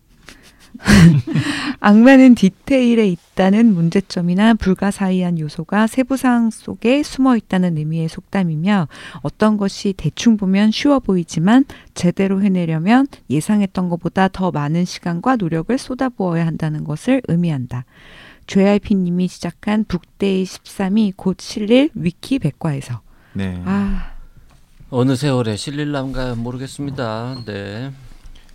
악마는 1.80 2.36
디테일에 2.36 3.08
있다는 3.08 3.74
문제점이나 3.74 4.54
불가사의한 4.56 5.40
요소가 5.40 5.88
세부사항 5.88 6.52
속에 6.52 7.04
숨어 7.04 7.38
있다는 7.38 7.78
의미의 7.78 8.10
속담이며 8.10 8.88
어떤 9.22 9.58
것이 9.58 9.94
대충 9.96 10.38
보면 10.38 10.72
쉬워 10.72 11.00
보이지만 11.00 11.66
제대로 11.94 12.42
해내려면 12.42 13.08
예상했던 13.30 13.90
것보다 13.90 14.28
더 14.28 14.52
많은 14.52 14.86
시간과 14.86 15.38
노력을 15.38 15.76
쏟아부어야 15.78 16.46
한다는 16.46 16.84
것을 16.84 17.22
의미한다. 17.28 17.86
JYP님이 18.48 19.28
시작한 19.28 19.86
북데이 19.86 20.44
13이 20.44 21.14
곧 21.16 21.38
실릴 21.40 21.90
위키 21.94 22.40
백과에서. 22.40 23.02
네. 23.34 23.62
아, 23.66 24.12
어느 24.90 25.16
세월에 25.16 25.56
실릴람가 25.56 26.36
모르겠습니다. 26.36 27.44
네. 27.46 27.92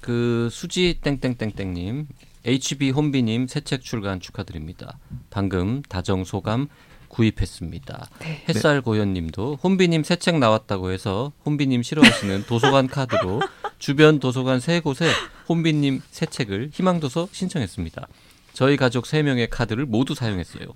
그 0.07 0.49
수지 0.53 1.01
땡땡땡땡님, 1.03 2.07
HB 2.45 2.91
혼비님 2.91 3.49
새 3.49 3.61
책 3.61 3.83
출간 3.83 4.21
축하드립니다. 4.21 5.01
방금 5.31 5.83
다정 5.83 6.23
소감 6.23 6.69
구입했습니다. 7.09 8.09
네. 8.21 8.45
햇살 8.49 8.83
고현님도 8.83 9.59
혼비님 9.65 10.05
새 10.05 10.15
책 10.15 10.39
나왔다고 10.39 10.93
해서 10.93 11.33
혼비님 11.45 11.83
싫어하시는 11.83 12.45
도서관 12.47 12.87
카드로 12.87 13.43
주변 13.81 14.21
도서관 14.21 14.61
세 14.61 14.79
곳에 14.79 15.11
혼비님 15.49 16.03
새 16.09 16.27
책을 16.27 16.71
희망도서 16.73 17.27
신청했습니다. 17.33 18.07
저희 18.53 18.77
가족 18.77 19.07
세 19.07 19.25
명의 19.25 19.51
카드를 19.51 19.87
모두 19.87 20.15
사용했어요. 20.15 20.67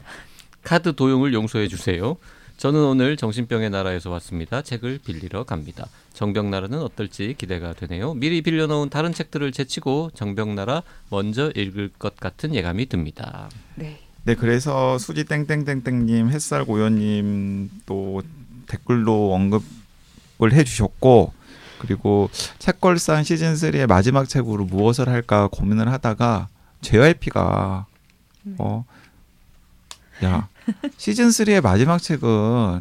카드 0.64 0.96
도용을 0.96 1.32
용서해 1.34 1.68
주세요. 1.68 2.16
저는 2.60 2.78
오늘 2.84 3.16
정신병의 3.16 3.70
나라에서 3.70 4.10
왔습니다. 4.10 4.60
책을 4.60 5.00
빌리러 5.02 5.44
갑니다. 5.44 5.86
정병나라는 6.12 6.82
어떨지 6.82 7.34
기대가 7.38 7.72
되네요. 7.72 8.12
미리 8.12 8.42
빌려놓은 8.42 8.90
다른 8.90 9.14
책들을 9.14 9.50
제치고 9.50 10.10
정병나라 10.12 10.82
먼저 11.08 11.50
읽을 11.56 11.88
것 11.98 12.16
같은 12.16 12.54
예감이 12.54 12.84
듭니다. 12.90 13.48
네. 13.76 13.98
네, 14.24 14.34
그래서 14.34 14.98
수지 14.98 15.24
땡땡땡땡님, 15.24 16.28
햇살 16.28 16.66
고현님 16.66 17.70
또 17.86 18.20
댓글로 18.66 19.32
언급을 19.32 20.52
해주셨고 20.52 21.32
그리고 21.78 22.28
책걸상 22.58 23.22
시즌 23.22 23.54
3의 23.54 23.86
마지막 23.86 24.28
책으로 24.28 24.66
무엇을 24.66 25.08
할까 25.08 25.48
고민을 25.50 25.90
하다가 25.90 26.48
JYP가 26.82 27.86
어, 28.58 28.84
야 30.24 30.49
시즌 30.96 31.28
3의 31.28 31.62
마지막 31.62 31.98
책은 31.98 32.80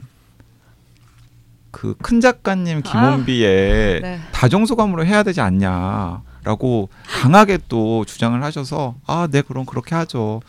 그 1.72 1.96
큰 2.02 2.20
작가님 2.22 2.82
김원비의 2.82 4.02
네. 4.02 4.20
다정소감으로 4.32 5.06
해야 5.06 5.24
되지 5.24 5.42
않냐라고 5.42 6.90
강하게 7.06 7.60
또 7.68 8.06
주장을 8.06 8.42
하셔서 8.44 8.96
아, 9.06 9.28
네 9.32 9.42
그럼 9.42 9.66
그렇게 9.66 9.96
하죠. 9.96 10.42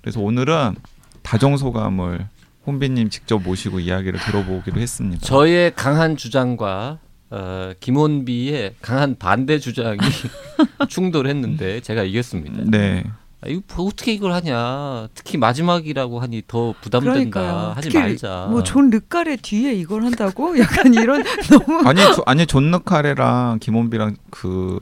그래서 0.00 0.20
오늘은 0.20 0.74
다정소감을 1.22 2.26
혼비님 2.66 3.10
직접 3.10 3.42
모시고 3.42 3.80
이야기를 3.80 4.20
들어보기로 4.20 4.80
했습니다. 4.80 5.24
저의 5.24 5.74
강한 5.74 6.16
주장과 6.16 6.98
어, 7.30 7.72
김원비의 7.80 8.74
강한 8.80 9.16
반대 9.18 9.58
주장이 9.58 9.98
충돌했는데 10.88 11.80
제가 11.80 12.04
이겼습니다. 12.04 12.62
네, 12.66 13.04
아, 13.06 13.16
이거 13.46 13.62
뭐 13.76 13.86
어떻게 13.88 14.12
이걸 14.12 14.32
하냐. 14.32 15.08
특히 15.14 15.36
마지막이라고 15.38 16.20
하니 16.20 16.42
더 16.46 16.74
부담된다. 16.80 17.12
그러니까요. 17.40 17.72
하지 17.76 17.88
특히 17.88 17.98
말자. 17.98 18.46
뭐 18.50 18.62
존 18.62 18.90
르카레 18.90 19.36
뒤에 19.36 19.72
이걸 19.74 20.04
한다고? 20.04 20.56
약간 20.60 20.92
이런 20.94 21.22
너무 21.50 21.86
아니 21.88 22.00
조, 22.14 22.22
아니 22.26 22.46
존 22.46 22.78
르카레랑 22.84 23.58
김혼비랑 23.60 24.16
그 24.30 24.78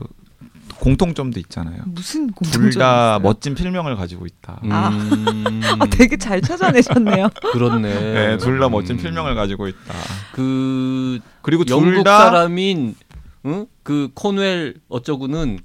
공통점도 0.79 1.39
있잖아요. 1.41 1.81
무슨 1.85 2.27
둘 2.27 2.35
공통점이 2.35 2.75
다? 2.75 3.19
멋진 3.21 3.55
필명을 3.55 3.95
가지고 3.95 4.25
있다. 4.25 4.59
음, 4.63 4.69
아. 4.71 4.91
아, 5.79 5.85
되게 5.85 6.17
잘 6.17 6.41
찾아내셨네요. 6.41 7.29
그렇네. 7.53 7.93
네, 8.13 8.37
둘다 8.37 8.67
음. 8.67 8.71
멋진 8.71 8.97
필명을 8.97 9.33
가지고 9.35 9.67
있다. 9.67 9.93
그 10.33 11.19
그리고 11.41 11.63
영국 11.69 11.85
둘 11.91 12.03
다 12.03 12.17
사람인 12.25 12.95
응? 13.45 13.65
그 13.83 14.09
콘웰 14.13 14.75
어쩌고는 14.89 15.59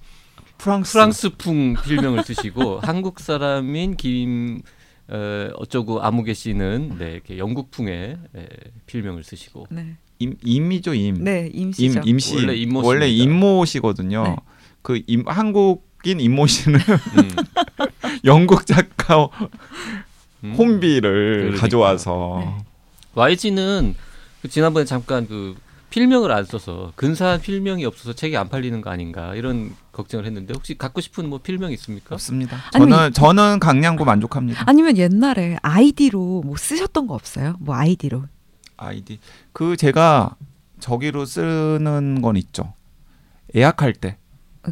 프랑스. 0.58 0.92
프랑스 0.92 1.30
풍 1.36 1.74
필명을 1.74 2.24
쓰시고 2.24 2.80
한국 2.82 3.20
사람인 3.20 3.96
김 3.96 4.62
어, 5.08 5.48
어쩌고 5.56 6.02
아무개 6.02 6.34
씨는 6.34 6.96
네, 6.98 7.12
이렇게 7.12 7.38
영국풍의 7.38 8.18
에, 8.36 8.46
필명을 8.86 9.24
쓰시고 9.24 9.68
네, 9.70 9.96
임, 10.18 10.36
임이죠 10.44 10.94
임. 10.94 11.24
네 11.24 11.48
임시죠. 11.52 12.00
임 12.00 12.08
임씨 12.08 12.34
원래 12.36 12.54
임모 12.54 12.82
원래 12.84 13.06
씨입니다. 13.08 13.24
임모시거든요. 13.32 14.22
네. 14.24 14.36
그 14.82 15.00
임, 15.06 15.24
한국인 15.26 16.20
임모 16.20 16.46
씨는 16.46 16.78
음, 16.80 17.30
영국 18.24 18.66
작가 18.66 19.28
음. 20.44 20.54
혼비를 20.58 21.36
그러니까. 21.38 21.60
가져와서 21.60 22.42
네. 22.44 22.64
YG는 23.14 23.94
그 24.42 24.48
지난번에 24.48 24.84
잠깐 24.84 25.26
그 25.26 25.56
필명을 25.90 26.30
안 26.30 26.44
써서 26.44 26.92
근사한 26.96 27.40
필명이 27.40 27.84
없어서 27.84 28.12
책이 28.12 28.36
안 28.36 28.48
팔리는 28.48 28.80
거 28.82 28.90
아닌가 28.90 29.34
이런 29.34 29.74
걱정을 29.92 30.26
했는데 30.26 30.52
혹시 30.54 30.76
갖고 30.76 31.00
싶은 31.00 31.28
뭐 31.28 31.38
필명 31.38 31.72
있습니까? 31.72 32.14
없습니다. 32.14 32.58
아니면 32.74 33.12
저는 33.12 33.12
저는 33.12 33.58
강량구 33.60 34.04
만족합니다. 34.04 34.64
아니면 34.66 34.96
옛날에 34.98 35.56
아이디로 35.62 36.42
뭐 36.44 36.56
쓰셨던 36.56 37.06
거 37.06 37.14
없어요? 37.14 37.54
뭐 37.60 37.74
아이디로 37.74 38.24
아이디 38.76 39.18
그 39.52 39.76
제가 39.76 40.36
저기로 40.78 41.24
쓰는 41.24 42.20
건 42.22 42.36
있죠. 42.36 42.74
예약할 43.54 43.92
때 43.94 44.18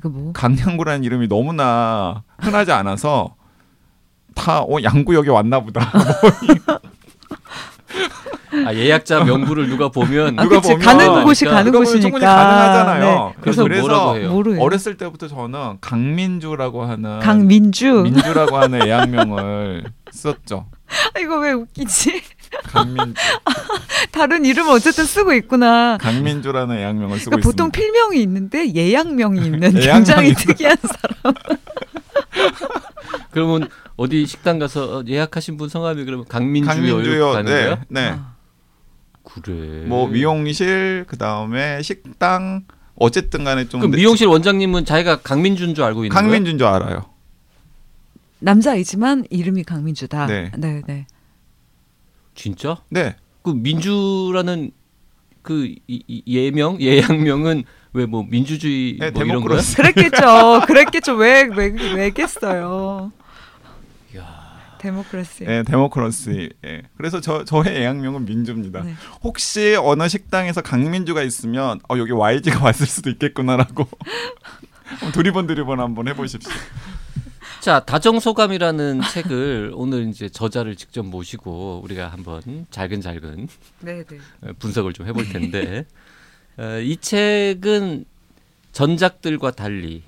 그 0.00 0.08
뭐? 0.08 0.32
강양구라는 0.34 1.04
이름이 1.04 1.26
너무나 1.28 2.22
흔하지 2.38 2.72
않아서 2.72 3.34
다 4.34 4.60
어 4.60 4.76
양구 4.82 5.14
여기 5.14 5.30
왔나 5.30 5.60
보다. 5.60 5.90
아, 8.64 8.72
예약자 8.74 9.24
명부를 9.24 9.68
누가 9.68 9.88
보면 9.88 10.38
아, 10.38 10.42
누가 10.44 10.56
그치 10.60 10.72
보면 10.74 10.84
가는 10.86 11.24
곳이 11.24 11.44
그러니까 11.44 11.64
가는 11.70 11.78
곳이니까 11.78 12.18
가능하잖아요. 12.18 13.04
네. 13.04 13.34
그래서 13.40 13.62
그래서 13.64 13.82
뭐라고 13.88 14.16
해요? 14.16 14.30
모르요. 14.32 14.60
어렸을 14.62 14.96
때부터 14.96 15.28
저는 15.28 15.78
강민주라고 15.80 16.84
하는 16.84 17.18
강민주. 17.20 18.02
민주라고 18.02 18.56
하는 18.56 18.86
애학명을 18.86 19.84
썼죠. 20.10 20.66
아, 21.14 21.18
이거 21.18 21.38
왜 21.40 21.52
웃기지? 21.52 22.22
강민주, 22.68 23.20
다른 24.12 24.44
이름을 24.44 24.72
어쨌든 24.72 25.04
쓰고 25.04 25.32
있구나. 25.34 25.98
강민주라는 26.00 26.78
애학명을 26.78 27.18
쓰고 27.18 27.30
그러니까 27.30 27.48
보통 27.48 27.66
있습니다. 27.66 27.76
필명이 27.78 28.22
있는데 28.22 28.72
예약명이 28.74 29.40
있는 29.44 29.74
예약명이 29.82 30.04
굉장히. 30.04 30.34
특이한 30.34 30.76
사람. 30.82 31.34
그러면 33.30 33.68
어디 33.96 34.26
식당 34.26 34.58
가서 34.58 34.98
어, 34.98 35.04
예약하신 35.06 35.56
분 35.56 35.68
성함이 35.68 36.04
그러면 36.04 36.26
강민주요 36.28 36.66
강민주요. 36.96 37.42
네, 37.42 37.42
거예요? 37.44 37.78
네. 37.88 38.08
아, 38.10 38.34
그래. 39.24 39.84
뭐 39.86 40.06
미용실 40.06 41.04
그 41.08 41.16
다음에 41.16 41.80
식당 41.82 42.64
어쨌든 42.94 43.44
간에 43.44 43.68
좀 43.68 43.80
그럼 43.80 43.92
미용실 43.96 44.26
원장님은 44.26 44.84
자기가 44.84 45.20
강민주인 45.22 45.74
줄 45.74 45.84
알고 45.84 46.04
있는 46.04 46.14
거예요? 46.14 46.22
강민주인 46.22 46.58
줄 46.58 46.66
알아요. 46.66 47.06
남자이지만 48.38 49.24
이름이 49.30 49.64
강민주다. 49.64 50.26
네. 50.26 50.50
네, 50.58 50.82
네. 50.86 51.06
진짜? 52.34 52.76
네. 52.90 53.16
그 53.42 53.50
민주라는 53.50 54.72
그 55.42 55.74
예명 56.26 56.80
예약명은 56.80 57.64
왜 57.94 58.04
뭐 58.04 58.26
민주주의 58.28 58.98
네, 59.00 59.10
뭐 59.10 59.24
이런 59.24 59.42
거야? 59.42 59.60
그랬겠죠. 59.76 60.62
그랬겠죠. 60.66 61.14
왜, 61.14 61.44
왜, 61.44 61.68
왜겠어요. 61.94 63.10
데모크라시. 64.86 65.44
네, 65.44 65.62
데모크라시. 65.64 66.50
예. 66.64 66.82
그래서 66.96 67.20
저 67.20 67.44
저의 67.44 67.82
애학명은 67.82 68.24
민주입니다. 68.24 68.82
네. 68.84 68.94
혹시 69.22 69.76
어느 69.80 70.08
식당에서 70.08 70.60
강민주가 70.60 71.22
있으면 71.22 71.80
어 71.88 71.98
여기 71.98 72.12
YG가 72.12 72.62
왔을 72.64 72.86
수도 72.86 73.10
있겠구나라고 73.10 73.88
두리번 75.12 75.48
두리번 75.48 75.80
한번 75.80 76.06
해보십시오. 76.08 76.52
자 77.60 77.80
다정소감이라는 77.80 79.00
책을 79.10 79.72
오늘 79.74 80.08
이제 80.08 80.28
저자를 80.28 80.76
직접 80.76 81.04
모시고 81.04 81.80
우리가 81.82 82.08
한번 82.08 82.66
잘근잘근 82.70 83.48
네, 83.80 84.04
네. 84.04 84.18
어, 84.42 84.52
분석을 84.60 84.92
좀 84.92 85.08
해볼 85.08 85.28
텐데 85.30 85.84
어, 86.58 86.78
이 86.78 86.96
책은 86.96 88.04
전작들과 88.70 89.50
달리 89.50 90.04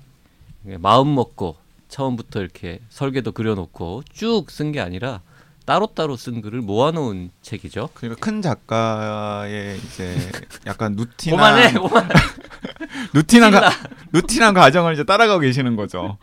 마음 0.63 1.13
먹고 1.15 1.57
처음부터 1.89 2.39
이렇게 2.41 2.79
설계도 2.89 3.31
그려놓고 3.33 4.03
쭉 4.13 4.47
쓴 4.49 4.71
게 4.71 4.79
아니라 4.79 5.21
따로따로 5.65 6.15
쓴 6.15 6.41
글을 6.41 6.61
모아놓은 6.61 7.29
책이죠. 7.43 7.89
그러니까 7.93 8.19
큰 8.25 8.41
작가의 8.41 9.77
이제 9.77 10.17
약간 10.65 10.95
누티나 10.95 11.35
그만해, 11.35 11.73
그만. 11.73 12.09
루틴한 13.13 13.51
가, 13.51 13.69
루틴한 14.11 14.53
과정을 14.55 14.93
이제 14.93 15.03
따라가고 15.03 15.41
계시는 15.41 15.75
거죠. 15.75 16.17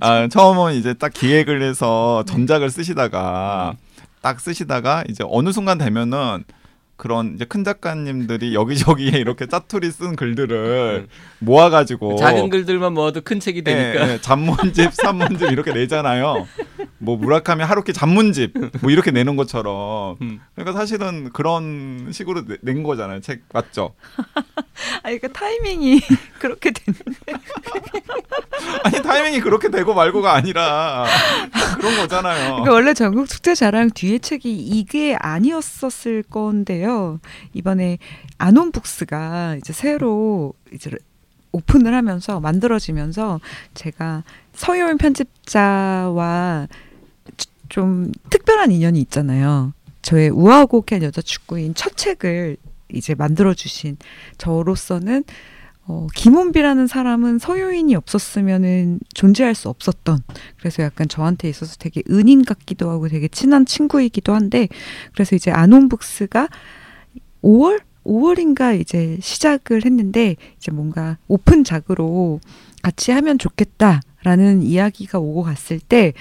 아, 0.00 0.26
처음은 0.28 0.74
이제 0.74 0.94
딱 0.94 1.12
기획을 1.12 1.62
해서 1.62 2.24
전작을 2.26 2.70
쓰시다가 2.70 3.74
딱 4.22 4.40
쓰시다가 4.40 5.04
이제 5.08 5.22
어느 5.28 5.52
순간 5.52 5.76
되면은 5.76 6.44
그런 7.02 7.34
이제 7.34 7.44
큰 7.44 7.64
작가님들이 7.64 8.54
여기저기에 8.54 9.18
이렇게 9.18 9.46
짜투리 9.46 9.90
쓴 9.90 10.14
글들을 10.14 11.08
모아가지고 11.40 12.14
작은 12.14 12.48
글들만 12.48 12.94
모아도 12.94 13.22
큰 13.22 13.40
책이 13.40 13.62
되니까. 13.62 14.06
예, 14.08 14.12
예, 14.12 14.20
잡문집, 14.20 14.94
산문집 14.94 15.50
이렇게 15.50 15.72
내잖아요. 15.72 16.46
뭐 17.02 17.16
무라카미 17.16 17.64
하루키 17.64 17.92
잡문집 17.92 18.52
뭐 18.80 18.90
이렇게 18.92 19.10
내는 19.10 19.34
것처럼. 19.34 20.16
음. 20.20 20.40
그러니까 20.54 20.78
사실은 20.78 21.30
그런 21.32 22.10
식으로 22.12 22.46
내- 22.46 22.58
낸 22.62 22.84
거잖아요. 22.84 23.20
책 23.20 23.42
맞죠? 23.52 23.94
아, 25.02 25.02
그러니까 25.02 25.28
타이밍이 25.28 26.00
그렇게 26.38 26.70
되는. 26.70 26.98
아니 28.84 29.02
타이밍이 29.02 29.40
그렇게 29.40 29.68
되고 29.68 29.94
말고가 29.94 30.32
아니라 30.32 31.04
그런 31.78 31.96
거잖아요. 31.96 32.44
그러니까 32.50 32.72
원래 32.72 32.94
전국 32.94 33.28
축제 33.28 33.54
자랑 33.54 33.90
뒤에 33.90 34.18
책이 34.18 34.52
이게 34.56 35.16
아니었었을 35.18 36.22
건데요. 36.24 37.18
이번에 37.52 37.98
아논북스가 38.38 39.56
이제 39.58 39.72
새로 39.72 40.54
이제 40.72 40.90
오픈을 41.50 41.92
하면서 41.94 42.40
만들어지면서 42.40 43.40
제가 43.74 44.22
서효인 44.54 44.98
편집자와 44.98 46.68
좀 47.72 48.12
특별한 48.28 48.70
인연이 48.70 49.00
있잖아요. 49.00 49.72
저의 50.02 50.28
우아하고 50.28 50.84
한 50.90 51.02
여자 51.02 51.22
축구인 51.22 51.74
첫 51.74 51.96
책을 51.96 52.58
이제 52.92 53.14
만들어 53.14 53.54
주신 53.54 53.96
저로서는 54.36 55.24
어, 55.86 56.06
김원비라는 56.14 56.86
사람은 56.86 57.38
서효인이 57.38 57.94
없었으면은 57.94 59.00
존재할 59.14 59.54
수 59.54 59.70
없었던 59.70 60.18
그래서 60.58 60.82
약간 60.82 61.08
저한테 61.08 61.48
있어서 61.48 61.76
되게 61.78 62.02
은인 62.10 62.44
같기도 62.44 62.90
하고 62.90 63.08
되게 63.08 63.26
친한 63.26 63.64
친구이기도 63.64 64.34
한데 64.34 64.68
그래서 65.14 65.34
이제 65.34 65.50
아논북스가 65.50 66.48
5월 67.42 67.80
5월인가 68.04 68.78
이제 68.78 69.16
시작을 69.22 69.86
했는데 69.86 70.36
이제 70.58 70.70
뭔가 70.70 71.16
오픈작으로 71.26 72.40
같이 72.82 73.12
하면 73.12 73.38
좋겠다라는 73.38 74.62
이야기가 74.62 75.18
오고 75.20 75.42
갔을 75.44 75.80
때 75.80 76.12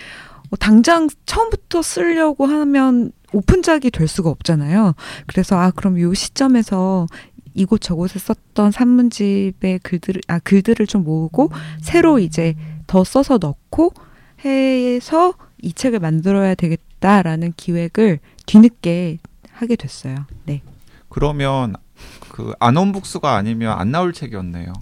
어, 0.52 0.56
당장 0.58 1.08
처음부터 1.26 1.82
쓰려고 1.82 2.46
하면 2.46 3.12
오픈작이 3.34 3.92
될 3.92 4.08
수가 4.08 4.30
없잖아요. 4.30 4.94
그래서 5.26 5.58
아 5.58 5.72
그럼 5.72 6.00
요 6.00 6.14
시점에서 6.14 7.08
이곳 7.54 7.82
저곳에 7.82 8.20
썼던 8.20 8.72
산문집의 8.72 9.80
글들을 9.84 10.22
아 10.28 10.40
글들을 10.40 10.86
좀 10.88 11.04
모으고 11.04 11.50
새로 11.82 12.20
이제 12.20 12.56
더 12.88 13.04
써서 13.04 13.38
넣고 13.38 13.94
해서 14.44 15.34
이 15.62 15.74
책을 15.74 16.00
만들어야 16.00 16.56
되겠다라는 16.56 17.54
기획을 17.56 18.20
뒤늦게 18.46 19.20
하게 19.52 19.76
됐어요. 19.76 20.26
네. 20.46 20.62
그러면 21.10 21.76
그 22.30 22.54
안원북스가 22.60 23.36
아니면 23.36 23.78
안 23.78 23.92
나올 23.92 24.14
책이었네요. 24.14 24.74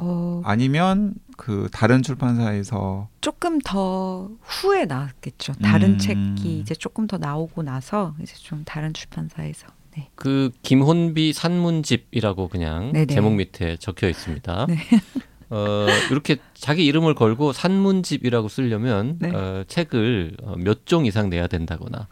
어, 0.00 0.42
아니면 0.44 1.14
그 1.36 1.68
다른 1.72 2.02
출판사에서 2.02 3.08
조금 3.20 3.58
더 3.60 4.30
후에 4.42 4.86
나왔겠죠. 4.86 5.54
다른 5.62 5.92
음. 5.92 5.98
책이 5.98 6.58
이제 6.58 6.74
조금 6.74 7.06
더 7.06 7.18
나오고 7.18 7.62
나서 7.62 8.14
이제 8.20 8.34
좀 8.36 8.64
다른 8.64 8.92
출판사에서. 8.92 9.68
네. 9.96 10.08
그 10.14 10.50
김혼비 10.62 11.32
산문집이라고 11.32 12.48
그냥 12.48 12.92
네네. 12.92 13.06
제목 13.06 13.34
밑에 13.34 13.76
적혀 13.76 14.08
있습니다. 14.08 14.66
네. 14.68 14.76
어, 15.50 15.86
이렇게 16.10 16.36
자기 16.54 16.86
이름을 16.86 17.14
걸고 17.14 17.52
산문집이라고 17.52 18.48
쓰려면 18.48 19.16
네. 19.18 19.30
어, 19.30 19.64
책을 19.66 20.36
어, 20.42 20.54
몇종 20.56 21.06
이상 21.06 21.28
내야 21.28 21.48
된다거나 21.48 22.06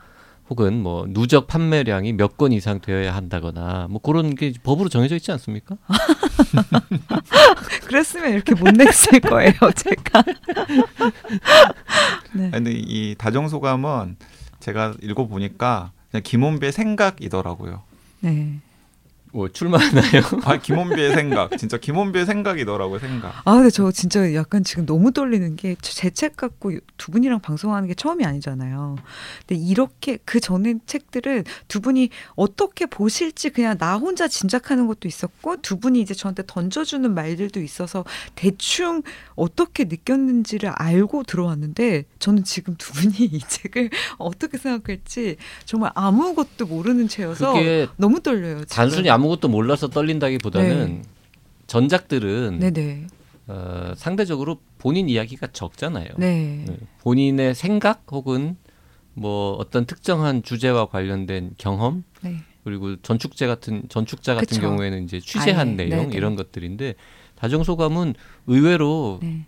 혹은 0.50 0.82
뭐 0.82 1.06
누적 1.08 1.46
판매량이 1.46 2.14
몇권 2.14 2.52
이상 2.52 2.80
되어야 2.80 3.14
한다거나 3.14 3.86
뭐 3.90 4.00
그런 4.00 4.34
게 4.34 4.52
법으로 4.62 4.88
정해져 4.88 5.16
있지 5.16 5.30
않습니까? 5.32 5.76
그랬으면 7.86 8.32
이렇게 8.32 8.54
못 8.54 8.70
냈을 8.70 9.20
거예요, 9.20 9.52
제가. 9.76 10.22
네. 12.34 12.50
근데 12.50 12.72
이 12.72 13.14
다정소감은 13.16 14.16
제가 14.60 14.94
읽어 15.02 15.26
보니까 15.26 15.92
그냥 16.10 16.22
김원비의 16.22 16.72
생각이더라고요. 16.72 17.82
네. 18.20 18.60
뭐 19.38 19.48
출마하나요? 19.48 20.22
아 20.44 20.56
김원비의 20.56 21.14
생각, 21.14 21.56
진짜 21.58 21.78
김원비의 21.78 22.26
생각이더라고요. 22.26 22.98
생각. 22.98 23.40
아, 23.44 23.54
근데 23.54 23.70
저 23.70 23.92
진짜 23.92 24.34
약간 24.34 24.64
지금 24.64 24.84
너무 24.84 25.12
떨리는 25.12 25.54
게 25.54 25.76
제 25.80 26.10
책 26.10 26.36
갖고 26.36 26.72
두 26.96 27.12
분이랑 27.12 27.38
방송하는 27.38 27.86
게 27.86 27.94
처음이 27.94 28.24
아니잖아요. 28.24 28.96
근데 29.46 29.62
이렇게 29.62 30.18
그 30.24 30.40
전에 30.40 30.74
책들은 30.86 31.44
두 31.68 31.80
분이 31.80 32.10
어떻게 32.34 32.86
보실지 32.86 33.50
그냥 33.50 33.78
나 33.78 33.96
혼자 33.96 34.26
짐작하는 34.26 34.88
것도 34.88 35.06
있었고 35.06 35.58
두 35.62 35.78
분이 35.78 36.00
이제 36.00 36.14
저한테 36.14 36.42
던져주는 36.44 37.14
말들도 37.14 37.60
있어서 37.60 38.04
대충 38.34 39.02
어떻게 39.36 39.84
느꼈는지를 39.84 40.70
알고 40.74 41.22
들어왔는데 41.22 42.06
저는 42.18 42.42
지금 42.42 42.74
두 42.76 42.92
분이 42.92 43.14
이 43.30 43.38
책을 43.38 43.90
어떻게 44.16 44.58
생각할지 44.58 45.36
정말 45.64 45.92
아무것도 45.94 46.66
모르는 46.66 47.06
채여서 47.06 47.54
너무 47.96 48.20
떨려요. 48.20 48.64
지금. 48.64 48.66
단순히 48.74 49.10
아무 49.10 49.27
것도 49.28 49.48
몰라서 49.48 49.88
떨린다기보다는 49.88 51.02
네. 51.02 51.08
전작들은 51.66 52.58
네네. 52.60 53.06
어, 53.48 53.92
상대적으로 53.96 54.60
본인 54.78 55.08
이야기가 55.08 55.48
적잖아요. 55.48 56.08
네. 56.18 56.64
네. 56.66 56.76
본인의 57.00 57.54
생각 57.54 58.04
혹은 58.10 58.56
뭐 59.14 59.52
어떤 59.54 59.84
특정한 59.84 60.42
주제와 60.42 60.86
관련된 60.86 61.52
경험 61.58 62.04
네. 62.22 62.36
그리고 62.64 62.96
전축제 62.96 63.46
같은 63.46 63.82
전축자 63.88 64.34
같은 64.34 64.48
그쵸. 64.48 64.60
경우에는 64.60 65.04
이제 65.04 65.20
취재한 65.20 65.68
아예, 65.68 65.88
내용 65.88 66.04
네네. 66.04 66.16
이런 66.16 66.36
것들인데 66.36 66.94
다정소감은 67.36 68.14
의외로 68.46 69.18
네. 69.22 69.46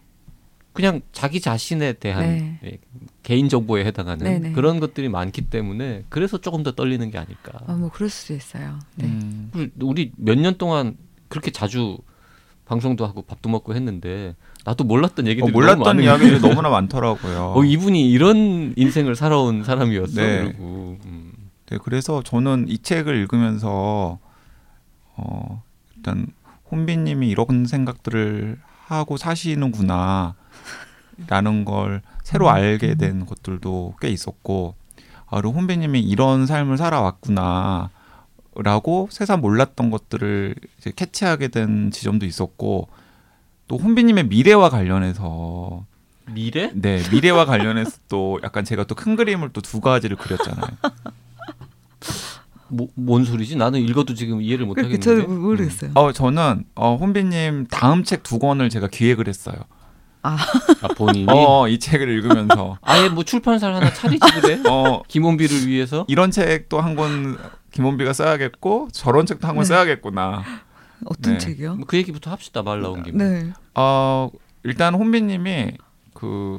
그냥 0.73 1.01
자기 1.13 1.41
자신에 1.41 1.95
대한 1.95 2.23
네. 2.23 2.61
예, 2.65 2.79
개인 3.23 3.49
정보에 3.49 3.85
해당하는 3.85 4.25
네네. 4.25 4.53
그런 4.53 4.79
것들이 4.81 5.09
많기 5.09 5.43
때문에 5.43 6.05
그래서 6.09 6.39
조금 6.39 6.63
더 6.63 6.73
떨리는 6.73 7.11
게 7.11 7.19
아닐까. 7.19 7.59
아, 7.67 7.73
뭐 7.75 7.91
그럴 7.91 8.09
수도 8.09 8.35
있어요. 8.35 8.79
네. 8.97 9.07
음, 9.07 9.51
우리 9.81 10.13
몇 10.17 10.37
년 10.39 10.57
동안 10.59 10.97
그렇게 11.29 11.51
자주 11.51 11.99
방송도 12.67 13.05
하고 13.05 13.23
밥도 13.23 13.49
먹고 13.49 13.75
했는데 13.75 14.37
나도 14.65 14.85
몰랐던 14.85 15.27
어, 15.27 15.29
얘기들이 15.29 15.51
너무 15.51 15.61
몰랐던 15.61 15.83
많은 15.85 16.05
이야기들이. 16.05 16.41
너무나 16.41 16.69
많더라고요. 16.69 17.55
어, 17.59 17.65
이분이 17.65 18.09
이런 18.11 18.73
인생을 18.77 19.17
살아온 19.17 19.65
사람이었어. 19.65 20.21
네. 20.21 20.45
그리고 20.45 20.99
음. 21.05 21.33
네, 21.67 21.79
그래서 21.83 22.23
저는 22.23 22.67
이 22.69 22.79
책을 22.79 23.17
읽으면서 23.17 24.19
어, 25.17 25.63
일단 25.97 26.29
혼비님이 26.71 27.29
이런 27.29 27.67
생각들을 27.67 28.59
하고 28.87 29.17
사시는구나 29.17 30.35
라는 31.29 31.65
걸 31.65 32.03
새로 32.23 32.47
음. 32.47 32.51
알게 32.53 32.95
된 32.97 33.27
것들도 33.27 33.95
꽤 34.01 34.09
있었고 34.09 34.75
아, 35.27 35.41
그리고 35.41 35.57
혼비님이 35.57 36.01
이런 36.01 36.47
삶을 36.47 36.77
살아왔구나 36.77 37.91
라고 38.57 39.09
세상 39.11 39.41
몰랐던 39.41 39.91
것들을 39.91 40.55
이제 40.79 40.93
캐치하게 40.95 41.49
된 41.49 41.91
지점도 41.93 42.27
있었고 42.27 42.89
또 43.69 43.77
혼비님의 43.79 44.27
미래와 44.27 44.71
관련해서 44.71 45.85
미래? 46.33 46.71
네 46.75 47.01
미래와 47.11 47.45
관련해서 47.47 47.99
또 48.09 48.39
약간 48.43 48.65
제가 48.65 48.85
또 48.85 48.95
큰 48.95 49.17
그림을 49.17 49.51
또 49.53 49.61
두 49.61 49.81
가지를 49.81 50.17
그렸잖아요. 50.17 50.77
뭐, 52.69 52.89
뭔 52.95 53.25
소리지? 53.25 53.57
나는 53.57 53.81
읽어도 53.81 54.15
지금 54.15 54.41
이해를 54.43 54.65
못 54.67 54.79
하겠는데. 54.79 55.03
저도 55.03 55.27
모르겠어요. 55.33 55.91
어 55.95 56.13
저는 56.13 56.65
어 56.77 56.97
혼비님 56.97 57.67
다음 57.69 58.05
책 58.05 58.23
두 58.23 58.39
권을 58.39 58.69
제가 58.71 58.87
기획을 58.89 59.27
했어요. 59.29 59.57
아, 60.23 60.37
본인이 60.97 61.27
어 61.31 61.67
이 61.69 61.79
책을 61.79 62.09
읽으면서 62.09 62.77
아예 62.83 63.09
뭐 63.09 63.25
출판사를 63.25 63.75
하나 63.75 63.93
차리지 63.93 64.21
그래? 64.41 64.61
어 64.69 65.03
김원비를 65.09 65.67
위해서? 65.67 66.05
이런 66.09 66.31
책도 66.31 66.81
한 66.81 66.95
권 66.97 67.39
김원비가 67.71 68.13
써야겠고 68.13 68.89
저런 68.93 69.27
책도 69.27 69.47
한권 69.47 69.63
네. 69.65 69.69
써야겠구나. 69.69 70.43
어떤 71.07 71.35
네. 71.35 71.39
책이요? 71.39 71.77
뭐 71.77 71.87
그 71.87 71.97
얘기부터 71.97 72.31
합시다. 72.31 72.63
말 72.63 72.83
나온 72.83 73.03
김에. 73.03 73.25
네. 73.25 73.53
어 73.75 74.29
일단 74.65 74.95
혼비님이 74.95 75.73
그 76.15 76.59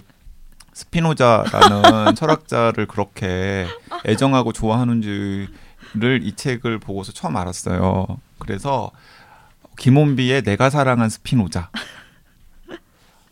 스피노자라는 0.74 2.16
철학자를 2.16 2.88
그렇게 2.88 3.68
애정하고 4.06 4.54
좋아하는지를 4.54 5.50
이 6.24 6.34
책을 6.36 6.80
보고서 6.80 7.12
처음 7.12 7.36
알았어요. 7.38 8.08
그래서 8.40 8.92
김원비의 9.78 10.44
내가 10.44 10.70
사랑한 10.70 11.10
스피노자 11.10 11.70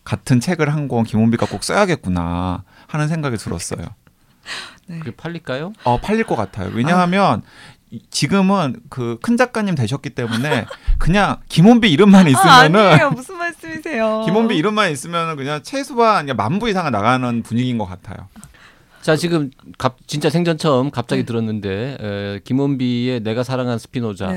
같은 0.09 0.39
책을 0.39 0.73
한 0.73 0.87
권 0.87 1.03
김원비가 1.03 1.45
꼭 1.45 1.63
써야겠구나 1.63 2.63
하는 2.87 3.07
생각이 3.07 3.37
들었어요. 3.37 3.85
네. 4.87 4.97
그게 4.97 5.11
팔릴까요? 5.15 5.73
어 5.83 5.99
팔릴 6.01 6.23
것 6.23 6.35
같아요. 6.35 6.71
왜냐하면 6.73 7.43
이- 7.91 8.01
지금은 8.09 8.77
그 8.89 9.19
큰 9.21 9.37
작가님 9.37 9.75
되셨기 9.75 10.09
때문에 10.11 10.65
그냥 10.97 11.37
김원비 11.49 11.91
이름만 11.91 12.25
아, 12.25 12.29
있으면은 12.29 12.79
아 12.79 12.95
니에요. 12.95 13.11
무슨 13.11 13.37
말씀이세요? 13.37 14.23
김원비 14.25 14.57
이름만 14.57 14.89
있으면은 14.91 15.35
그냥 15.35 15.61
최소한 15.61 16.25
그냥 16.25 16.37
만부 16.37 16.67
이상은 16.69 16.91
나가는 16.91 17.43
분위기인 17.43 17.77
것 17.77 17.85
같아요. 17.85 18.27
자 19.03 19.15
지금 19.15 19.51
갑, 19.77 19.97
진짜 20.07 20.29
생전 20.31 20.57
처음 20.57 20.89
갑자기 20.89 21.21
네. 21.21 21.25
들었는데 21.27 21.97
에, 22.01 22.39
김원비의 22.45 23.19
내가 23.21 23.43
사랑한 23.43 23.77
스피노자 23.77 24.29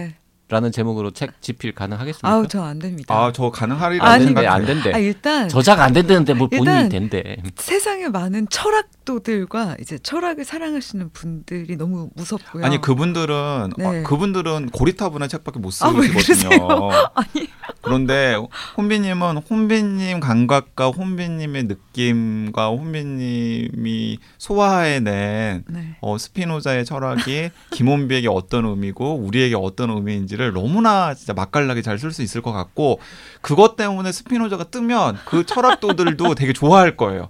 라는 0.48 0.70
네. 0.70 0.76
제목으로 0.76 1.12
책 1.12 1.40
집필 1.40 1.72
가능하겠습니까? 1.74 2.28
아우 2.28 2.46
저 2.46 2.62
안 2.62 2.78
됩니다. 2.78 3.14
아 3.14 3.32
저 3.32 3.50
가능하리라고 3.50 4.10
안 4.10 4.24
된대. 4.26 4.46
안 4.46 4.66
된대. 4.66 4.92
아, 4.92 4.98
일단 4.98 5.48
저작 5.48 5.80
안 5.80 5.94
된다는데 5.94 6.34
뭘 6.34 6.50
본인이 6.50 6.68
일단 6.68 6.88
된대. 6.90 7.36
세상에 7.56 8.08
많은 8.08 8.46
철학도들과 8.50 9.76
이제 9.80 9.98
철학을 9.98 10.44
사랑하시는 10.44 11.10
분들이 11.14 11.76
너무 11.76 12.10
무섭고요. 12.16 12.66
아니 12.66 12.80
그분들은 12.82 13.72
네. 13.78 13.84
어, 13.86 14.02
그분들은 14.04 14.70
고리타분한 14.70 15.28
책밖에 15.30 15.58
못 15.58 15.72
아, 15.82 15.88
왜 15.88 16.06
쓰시거든요. 16.08 16.90
아니. 17.14 17.48
그런데 17.80 18.36
혼비님은 18.76 19.38
혼비님 19.38 20.20
감각과 20.20 20.88
혼비님의 20.90 21.64
느낌과 21.64 22.68
혼비님이 22.68 24.18
소화해낸 24.38 25.64
네. 25.68 25.96
어, 26.00 26.18
스피노자의 26.18 26.84
철학이 26.84 27.50
김원비에게 27.70 28.28
어떤 28.28 28.66
의미고 28.66 29.14
우리에게 29.16 29.56
어떤 29.56 29.90
의미인지를 29.90 30.41
너무나 30.50 31.14
진짜 31.14 31.32
맛깔나게 31.34 31.82
잘 31.82 31.98
쓸 31.98 32.10
수 32.12 32.22
있을 32.22 32.42
것 32.42 32.52
같고 32.52 32.98
그것 33.42 33.76
때문에 33.76 34.10
스피노자가 34.10 34.64
뜨면 34.64 35.18
그 35.24 35.46
철학도들도 35.46 36.34
되게 36.34 36.52
좋아할 36.52 36.96
거예요. 36.96 37.28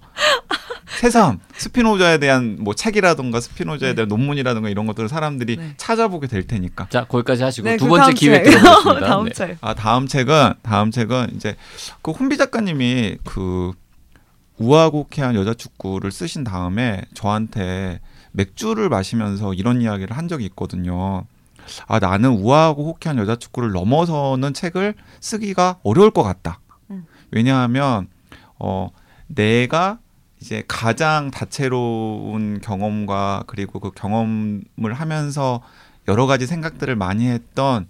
새삼 1.01 1.41
스피노자에 1.57 2.19
대한 2.19 2.57
뭐 2.61 2.75
책이라든가 2.75 3.41
스피노자에 3.41 3.91
네. 3.91 3.95
대한 3.95 4.09
논문이라든가 4.09 4.69
이런 4.69 4.87
것들을 4.87 5.09
사람들이 5.09 5.57
네. 5.57 5.75
찾아보게 5.77 6.27
될 6.27 6.47
테니까. 6.47 6.87
자 6.91 7.05
거기까지 7.05 7.43
하시고 7.43 7.69
네, 7.69 7.77
두 7.77 7.85
그 7.87 7.91
번째 7.91 8.13
기회 8.15 8.43
책. 8.43 8.51
들어보겠습니다. 8.61 9.07
다음 9.07 9.25
네. 9.27 9.33
책. 9.33 9.59
아 9.61 9.75
다음 9.75 10.07
책은 10.07 10.55
다음 10.63 10.91
책은 10.91 11.33
이제 11.35 11.57
그 12.03 12.11
혼비 12.13 12.37
작가님이 12.37 13.19
그 13.25 13.73
우아하고 14.59 15.09
쾌한 15.11 15.35
여자 15.35 15.55
축구를 15.55 16.13
쓰신 16.13 16.45
다음에 16.45 17.03
저한테 17.15 18.01
맥주를 18.33 18.89
마시면서 18.89 19.55
이런 19.55 19.81
이야기를 19.83 20.17
한 20.17 20.29
적이 20.29 20.45
있거든요. 20.47 21.25
아 21.87 21.99
나는 21.99 22.31
우아하고 22.31 22.87
호쾌한 22.89 23.19
여자 23.19 23.37
축구를 23.37 23.73
넘어서는 23.73 24.55
책을 24.55 24.95
쓰기가 25.21 25.79
어려울 25.83 26.11
것 26.11 26.23
같다. 26.23 26.61
음. 26.91 27.07
왜냐하면 27.31 28.09
어 28.59 28.89
내가 29.29 29.99
이제 30.41 30.65
가장 30.67 31.31
다채로운 31.31 32.61
경험과 32.63 33.45
그리고 33.47 33.79
그 33.81 33.91
경험을 33.93 34.93
하면서 34.95 35.63
여러 36.09 36.27
가지 36.27 36.47
생각들을 36.47 36.97
많이 36.97 37.29
했던 37.29 37.87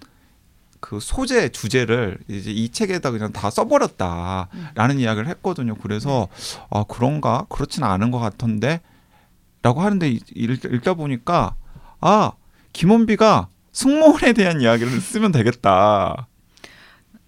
그 0.81 0.99
소재 1.01 1.49
주제를 1.49 2.19
이제 2.29 2.51
이 2.51 2.69
책에다 2.69 3.11
그냥 3.13 3.33
다 3.33 3.49
써버렸다라는 3.51 4.99
이야기를 4.99 5.29
했거든요. 5.29 5.77
그래서 5.77 6.29
아 6.71 6.85
그런가 6.87 7.47
그렇지는 7.49 7.89
않은 7.89 8.11
것 8.11 8.19
같던데라고 8.19 8.81
하는데 9.81 10.11
이- 10.11 10.21
읽- 10.35 10.65
읽다 10.65 10.95
보니까 10.95 11.55
아 12.01 12.33
김원비가 12.73 13.49
승무원에 13.73 14.33
대한 14.35 14.61
이야기를 14.61 15.01
쓰면 15.01 15.33
되겠다. 15.33 16.29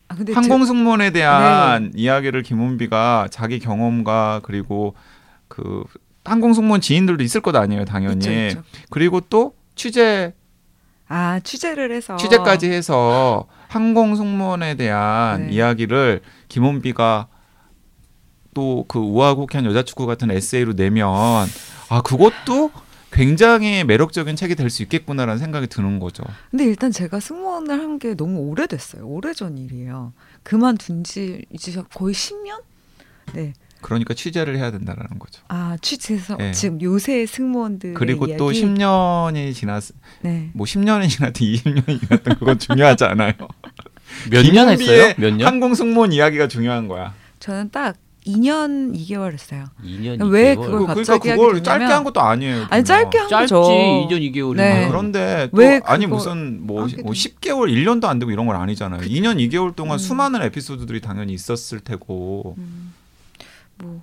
아, 0.08 0.16
항공 0.34 0.64
승무원에 0.64 1.10
대한 1.10 1.90
이야기를 1.94 2.42
김원비가 2.42 3.28
자기 3.30 3.58
경험과 3.58 4.40
그리고 4.44 4.94
그 5.48 5.84
항공 6.24 6.52
승무원 6.54 6.80
지인들도 6.80 7.22
있을 7.24 7.40
것 7.40 7.54
아니에요, 7.56 7.84
제- 7.84 7.90
당연히. 7.92 8.14
있죠, 8.18 8.30
있죠. 8.30 8.62
그리고 8.90 9.20
또 9.20 9.54
취재 9.74 10.34
아 11.08 11.40
취재를 11.42 11.92
해서 11.92 12.16
취재까지 12.16 12.70
해서 12.70 13.46
항공 13.68 14.14
승무원에 14.16 14.74
대한 14.76 15.46
네. 15.48 15.52
이야기를 15.54 16.20
김원비가 16.48 17.28
또 18.54 18.84
그 18.86 18.98
우아곡한 19.00 19.64
여자축구 19.66 20.06
같은 20.06 20.30
에세이로 20.30 20.74
내면 20.74 21.08
아 21.88 22.00
그것도 22.02 22.70
굉장히 23.14 23.84
매력적인 23.84 24.34
책이 24.36 24.54
될 24.56 24.70
수 24.70 24.82
있겠구나라는 24.82 25.38
생각이 25.38 25.68
드는 25.68 25.98
거죠. 26.00 26.24
근데 26.50 26.64
일단 26.64 26.90
제가 26.90 27.20
승무원을 27.20 27.78
한 27.80 27.98
게 27.98 28.14
너무 28.16 28.40
오래됐어요. 28.40 29.06
오래전 29.06 29.56
일이에요. 29.56 30.12
그만둔 30.42 31.04
지 31.04 31.44
이제 31.52 31.80
거의 31.94 32.12
10년? 32.14 32.62
네. 33.34 33.52
그러니까 33.80 34.14
취재를 34.14 34.56
해야 34.56 34.70
된다라는 34.72 35.18
거죠. 35.18 35.42
아 35.48 35.76
취재서 35.80 36.36
네. 36.38 36.52
지금 36.52 36.80
요새 36.82 37.24
승무원들 37.26 37.94
그리고 37.94 38.26
또 38.36 38.50
10년이 38.50 39.54
지났 39.54 39.84
네. 40.22 40.50
뭐 40.54 40.64
10년이 40.66 41.08
지났든 41.08 41.46
20년이 41.46 42.00
지났든 42.00 42.34
그건 42.38 42.58
중요하지 42.58 43.04
않아요. 43.04 43.32
몇 44.30 44.42
년 44.52 44.68
했어요? 44.70 45.12
몇 45.18 45.34
년? 45.34 45.46
항공 45.46 45.74
승무원 45.74 46.12
이야기가 46.12 46.48
중요한 46.48 46.88
거야. 46.88 47.14
저는 47.40 47.70
딱 47.70 47.96
2년 48.26 48.94
2개월 48.96 49.32
했어요. 49.34 49.64
2년 49.84 50.30
왜 50.30 50.54
2개월. 50.54 50.60
그걸 50.60 50.70
그러니까 50.70 50.94
갑자기 50.94 51.30
그걸 51.30 51.48
하게 51.50 51.62
짧게 51.62 51.84
한 51.84 52.04
것도 52.04 52.20
아니에요. 52.20 52.66
아니. 52.70 52.84
짧게 52.84 53.18
한 53.18 53.28
짧지 53.28 53.52
거죠. 53.54 53.68
2년 53.70 54.10
2개월이면. 54.32 54.56
네. 54.56 54.84
아, 54.84 54.88
그런데 54.88 55.48
또 55.50 55.56
왜 55.58 55.80
아니 55.84 56.06
그거 56.06 56.16
무슨 56.16 56.66
뭐, 56.66 56.80
뭐 56.80 56.88
됐- 56.88 56.96
10개월, 57.04 57.68
1년도 57.70 58.04
안 58.06 58.18
되고 58.18 58.30
이런 58.32 58.46
건 58.46 58.56
아니잖아요. 58.56 59.02
2년, 59.02 59.36
2개월 59.50 59.74
동안 59.76 59.96
음. 59.96 59.98
수많은 59.98 60.42
에피소드들이 60.42 61.00
당연히 61.00 61.32
있었을 61.34 61.80
테고. 61.80 62.54
음, 62.58 62.94
뭐 63.78 64.02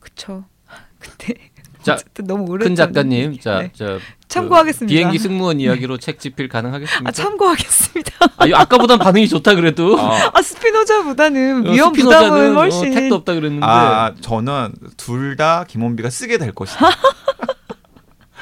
그쵸. 0.00 0.44
근데 0.98 1.34
자, 1.82 1.94
어쨌든 1.94 2.26
너무 2.26 2.44
오래 2.50 2.64
큰 2.64 2.74
작가님, 2.74 3.38
자, 3.40 3.58
네. 3.60 3.70
저 3.74 3.98
참고하겠습니다. 4.32 4.92
비행기 4.92 5.18
승무원 5.18 5.60
이야기로 5.60 5.98
책 5.98 6.18
집필 6.18 6.48
가능하겠습니다. 6.48 7.08
아 7.08 7.12
참고하겠습니다. 7.12 8.12
아, 8.38 8.46
이 8.46 8.54
아까보단 8.54 8.98
반응이 8.98 9.28
좋다 9.28 9.54
그래도. 9.54 9.98
아, 9.98 10.30
아 10.32 10.42
스피노자보다는 10.42 11.66
어, 11.68 11.70
위험 11.72 11.92
부담은 11.92 12.56
어, 12.56 12.60
훨씬 12.60 12.92
택도 12.94 13.14
없다 13.16 13.34
그랬는데. 13.34 13.66
아, 13.66 14.12
저는 14.20 14.72
둘 14.96 15.36
다 15.36 15.64
김원비가 15.66 16.10
쓰게 16.10 16.36
될 16.38 16.52
것이다. 16.52 16.90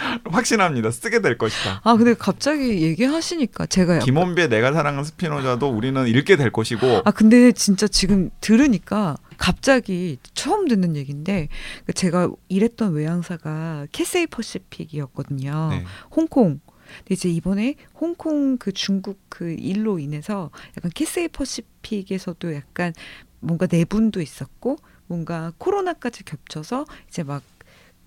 확신합니다. 0.25 0.91
쓰게 0.91 1.21
될 1.21 1.37
것이다. 1.39 1.81
아 1.85 1.97
근데 1.97 2.15
갑자기 2.15 2.83
얘기하시니까 2.83 3.67
제가 3.67 3.95
약간- 3.97 4.05
김원비의 4.07 4.49
내가 4.49 4.73
사랑하는 4.73 5.05
스피노자도 5.05 5.69
우리는 5.69 6.07
읽게 6.07 6.37
될 6.37 6.51
것이고 6.51 7.03
아 7.05 7.11
근데 7.11 7.53
진짜 7.53 7.87
지금 7.89 8.31
들으니까 8.41 9.17
갑자기 9.37 10.19
처음 10.35 10.69
듣는 10.69 10.97
얘기인데 10.97 11.49
그 11.87 11.93
제가 11.93 12.31
일했던 12.49 12.93
외항사가 12.93 13.87
캐세이 13.93 14.27
퍼시픽이었거든요. 14.27 15.69
네. 15.71 15.85
홍콩. 16.15 16.61
근데 16.99 17.15
이제 17.15 17.29
이번에 17.29 17.77
홍콩 17.95 18.57
그 18.59 18.73
중국 18.73 19.19
그 19.29 19.53
일로 19.53 19.99
인해서 19.99 20.51
약간 20.77 20.91
캐세이 20.95 21.29
퍼시픽에서도 21.29 22.53
약간 22.55 22.93
뭔가 23.39 23.67
내분도 23.71 24.21
있었고 24.21 24.77
뭔가 25.07 25.53
코로나까지 25.59 26.25
겹쳐서 26.25 26.85
이제 27.09 27.23
막 27.23 27.43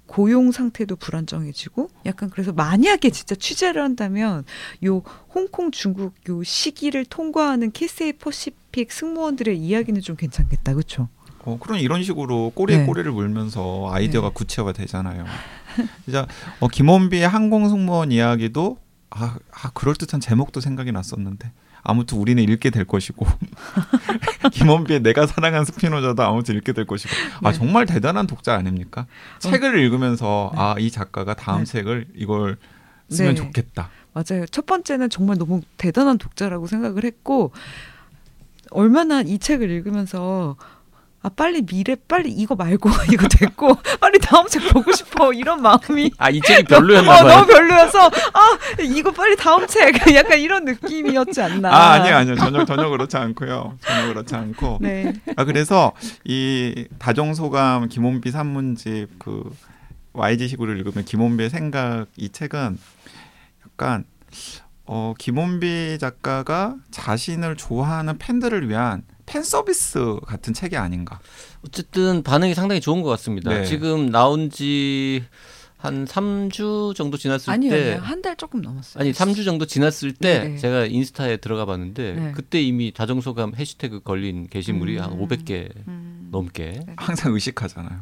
고용 0.06 0.52
상태도 0.52 0.96
불안정해지고 0.96 1.90
약간 2.06 2.30
그래서 2.30 2.52
만약에 2.52 3.10
진짜 3.10 3.36
취재를 3.36 3.82
한다면 3.82 4.44
요 4.86 5.02
홍콩 5.34 5.72
중국 5.72 6.14
요 6.30 6.44
시기를 6.44 7.06
통과하는 7.06 7.72
캐세이 7.72 8.14
퍼시픽 8.14 8.92
승무원들의 8.92 9.58
이야기는 9.58 10.02
좀 10.02 10.16
괜찮겠다 10.16 10.74
그렇죠? 10.74 11.10
어, 11.46 11.58
그런 11.60 11.80
이런 11.80 12.04
식으로 12.04 12.52
꼬리에 12.56 12.80
네. 12.80 12.86
꼬리를 12.86 13.12
물면서 13.12 13.90
아이디어가 13.92 14.30
네. 14.30 14.34
구체화 14.34 14.72
되잖아요. 14.72 15.26
진짜 16.06 16.28
어, 16.60 16.68
김원비의 16.68 17.28
항공 17.28 17.68
승무원 17.70 18.12
이야기도 18.12 18.78
아, 19.10 19.38
아 19.52 19.72
그럴 19.74 19.96
듯한 19.96 20.20
제목도 20.20 20.60
생각이 20.60 20.92
났었는데 20.92 21.52
아무튼 21.84 22.18
우리는 22.18 22.42
읽게 22.42 22.70
될 22.70 22.86
것이고 22.86 23.26
김원비의 24.54 25.02
내가 25.02 25.28
사랑한 25.28 25.66
스피노자도 25.66 26.24
아무튼 26.24 26.56
읽게 26.56 26.74
될 26.74 26.86
것이고 26.86 27.14
아 27.44 27.52
네. 27.52 27.58
정말 27.58 27.86
대단한 27.86 28.26
독자 28.26 28.56
아닙니까? 28.56 29.06
책을 29.40 29.78
읽으면서 29.80 30.52
네. 30.54 30.60
아이 30.60 30.92
작가가 30.92 31.34
다음 31.34 31.60
네. 31.60 31.66
책을 31.66 32.08
이걸 32.16 32.58
쓰면 33.10 33.36
네. 33.36 33.42
좋겠다. 33.42 33.90
맞아요. 34.14 34.46
첫 34.46 34.66
번째는 34.66 35.10
정말 35.10 35.38
너무 35.38 35.62
대단한 35.78 36.18
독자라고 36.18 36.68
생각을 36.68 37.04
했고 37.04 37.52
얼마나 38.72 39.22
이 39.22 39.38
책을 39.38 39.70
읽으면서 39.70 40.56
아 41.26 41.30
빨리 41.30 41.62
미래 41.62 41.96
빨리 42.08 42.32
이거 42.32 42.54
말고 42.54 42.90
이거 43.14 43.28
됐고 43.30 43.76
빨리 44.02 44.20
다음 44.20 44.46
책 44.48 44.68
보고 44.74 44.92
싶어 44.92 45.32
이런 45.32 45.62
마음이 45.62 46.12
아, 46.18 46.30
이 46.30 46.42
책이 46.42 46.64
별로였나 46.64 47.10
어, 47.10 47.24
봐요. 47.24 47.28
너무 47.38 47.48
별로여서 47.48 48.08
아 48.08 48.58
이거 48.82 49.10
빨리 49.12 49.38
다음 49.38 49.66
책 49.66 49.96
약간 50.14 50.38
이런 50.38 50.66
느낌이었지 50.66 51.42
않나. 51.42 51.70
아 51.74 51.92
아니요 51.94 52.16
아니요 52.18 52.36
전혀 52.36 52.66
전혀 52.66 52.90
그렇지 52.90 53.16
않고요 53.16 53.78
전혀 53.80 54.08
그렇지 54.10 54.36
않고 54.36 54.80
네. 54.82 55.14
아 55.38 55.46
그래서 55.46 55.94
이 56.26 56.88
다정소감 57.00 57.88
김원비 57.88 58.30
산문집 58.30 59.18
그 59.18 59.50
YG 60.12 60.50
시구를 60.50 60.78
읽으면 60.78 61.06
김원비의 61.06 61.50
생각 61.50 62.08
이 62.18 62.30
책은 62.30 62.78
약간 63.66 64.04
어 64.86 65.14
김원비 65.18 65.98
작가가 66.02 66.76
자신을 66.92 67.56
좋아하는 67.56 68.18
팬들을 68.18 68.68
위한 68.68 69.04
팬 69.26 69.44
서비스 69.44 70.18
같은 70.26 70.54
책이 70.54 70.76
아닌가. 70.78 71.20
어쨌든 71.66 72.24
반응이 72.24 72.54
상당히 72.56 72.82
좋은 72.82 73.02
것 73.02 73.10
같습니다. 73.10 73.50
네. 73.52 73.66
지금 73.66 74.10
나온 74.10 74.50
지 74.50 75.24
한 75.84 76.06
3주 76.06 76.96
정도 76.96 77.18
지났을 77.18 77.52
아니요, 77.52 77.70
때한달 77.70 78.38
조금 78.38 78.62
넘었어요. 78.62 79.02
아니 79.02 79.12
3주 79.12 79.44
정도 79.44 79.66
지났을 79.66 80.14
때 80.14 80.40
네네. 80.40 80.58
제가 80.58 80.86
인스타에 80.86 81.38
들어가 81.38 81.66
봤는데 81.66 82.14
네. 82.14 82.32
그때 82.34 82.62
이미 82.62 82.94
다정소감 82.94 83.56
해시태그 83.58 84.00
걸린 84.00 84.48
게시물이 84.48 84.98
한 84.98 85.12
음. 85.12 85.28
500개 85.28 85.70
음. 85.90 86.30
넘게 86.32 86.86
항상 86.96 87.34
의식하잖아요. 87.34 88.00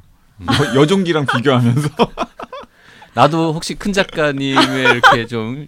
여, 0.75 0.81
여종기랑 0.81 1.25
비교하면서 1.25 1.89
나도 3.15 3.51
혹시 3.51 3.73
큰 3.73 3.93
작가님의 3.93 4.59
이렇게 4.83 5.25
좀 5.25 5.67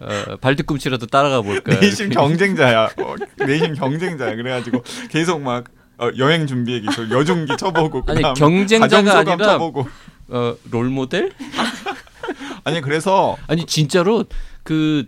어, 0.00 0.36
발뒤꿈치라도 0.36 1.06
따라가 1.06 1.42
볼까 1.42 1.74
내심. 1.80 2.10
경쟁자야. 2.10 2.84
어, 2.98 3.14
내심 3.44 3.74
경쟁자야. 3.74 4.34
그래가지고 4.36 4.82
계속 5.10 5.40
막 5.42 5.64
어, 5.98 6.10
여행 6.18 6.46
준비얘기 6.46 6.86
여종기 7.10 7.56
쳐보고 7.56 8.04
아니 8.06 8.22
경쟁자가 8.34 8.86
다정소감 8.88 9.28
아니라 9.32 9.46
쳐보고 9.52 9.88
어, 10.28 10.54
롤 10.70 10.88
모델? 10.90 11.32
아니 12.64 12.80
그래서 12.80 13.36
아니 13.46 13.64
진짜로 13.66 14.24
그 14.62 15.06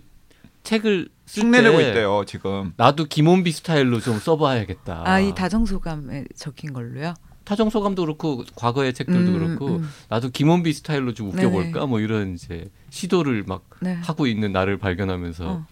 책을 0.63 1.09
쓸 1.25 1.43
흉내내고 1.43 1.77
때 1.77 1.87
있대요 1.89 2.23
지금. 2.25 2.73
나도 2.75 3.05
김원비 3.05 3.51
스타일로 3.51 3.99
좀 4.01 4.19
써봐야겠다. 4.19 5.03
아 5.05 5.21
이 5.21 5.33
다정소감에 5.33 6.25
적힌 6.35 6.73
걸로요. 6.73 7.13
타정소감도 7.55 8.03
그렇고 8.03 8.45
과거의 8.55 8.93
책들도 8.93 9.29
음, 9.31 9.37
그렇고 9.39 9.67
음. 9.75 9.89
나도 10.07 10.29
김원비 10.29 10.71
스타일로 10.71 11.13
좀 11.13 11.27
웃겨볼까 11.31 11.71
네네. 11.73 11.85
뭐 11.85 11.99
이런 11.99 12.33
이제 12.35 12.69
시도를 12.89 13.43
막 13.45 13.63
네. 13.81 13.97
하고 14.03 14.25
있는 14.25 14.53
나를 14.53 14.77
발견하면서 14.77 15.45
어. 15.49 15.65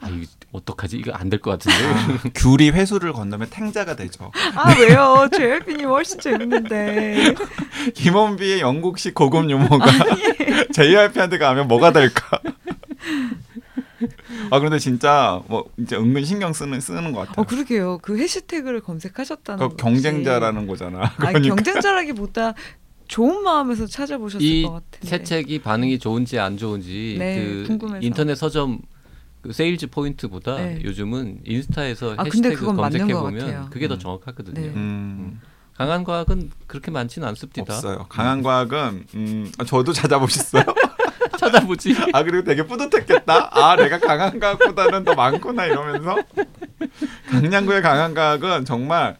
아 0.00 0.08
이거 0.08 0.26
어떡하지 0.50 0.96
이거 0.96 1.12
안 1.12 1.30
될 1.30 1.38
것 1.40 1.52
같은데 1.52 1.76
아, 1.86 2.18
귤이 2.34 2.70
회수를 2.70 3.12
건너면 3.12 3.48
탱자가 3.48 3.94
되죠. 3.94 4.32
아 4.56 4.74
왜요? 4.76 5.28
JYP님 5.32 5.86
훨씬 5.88 6.18
재밌는데. 6.18 7.34
김원비의 7.94 8.60
영국식 8.60 9.14
고급 9.14 9.48
유머가 9.48 9.86
JYP한테 10.72 11.38
가면 11.38 11.68
뭐가 11.68 11.92
될까? 11.92 12.40
아 14.50 14.58
그런데 14.58 14.78
진짜 14.78 15.40
뭐 15.48 15.68
이제 15.78 15.96
은근 15.96 16.24
신경 16.24 16.52
쓰는 16.52 16.80
쓰는 16.80 17.12
것 17.12 17.20
같아요. 17.20 17.34
어 17.38 17.44
그러게요. 17.44 17.98
그 18.02 18.18
해시태그를 18.18 18.80
검색하셨다는 18.80 19.58
그 19.58 19.68
거지. 19.70 19.82
경쟁자라는 19.82 20.66
거잖아. 20.66 21.00
아니 21.18 21.32
그러니까 21.34 21.54
경쟁자라기보다 21.54 22.54
좋은 23.08 23.42
마음에서 23.42 23.86
찾아보셨을 23.86 24.46
이것 24.46 24.72
같은데. 24.72 25.06
새 25.08 25.22
책이 25.22 25.60
반응이 25.60 25.98
좋은지 25.98 26.38
안 26.38 26.56
좋은지 26.56 27.16
네, 27.18 27.36
그 27.44 27.64
궁금해서. 27.66 28.04
인터넷 28.06 28.34
서점 28.34 28.80
그 29.42 29.52
세일즈 29.52 29.88
포인트보다 29.88 30.56
네. 30.56 30.80
요즘은 30.82 31.40
인스타에서 31.44 32.14
아, 32.16 32.24
근데 32.24 32.48
해시태그 32.48 32.74
검색해 32.74 33.12
것 33.12 33.20
보면. 33.20 33.68
그게 33.70 33.88
더 33.88 33.94
음. 33.94 33.98
정확하거든요. 33.98 34.58
네. 34.58 34.68
음, 34.68 35.38
강한 35.76 36.02
과학은 36.02 36.50
그렇게 36.66 36.90
많지는 36.90 37.28
않습니다. 37.28 37.60
없어요. 37.62 38.06
강한 38.08 38.42
과학은 38.42 39.06
음, 39.14 39.52
아, 39.58 39.64
저도 39.64 39.92
찾아보셨어요? 39.92 40.64
찾아보지. 41.38 41.96
아 42.12 42.22
그리고 42.22 42.44
되게 42.44 42.62
뿌듯했겠다. 42.64 43.50
아 43.52 43.76
내가 43.76 43.98
강한 43.98 44.38
과학보다는 44.38 45.04
더 45.04 45.14
많구나 45.14 45.66
이러면서 45.66 46.16
강량구의 47.30 47.82
강한 47.82 48.14
과학은 48.14 48.64
정말 48.64 49.16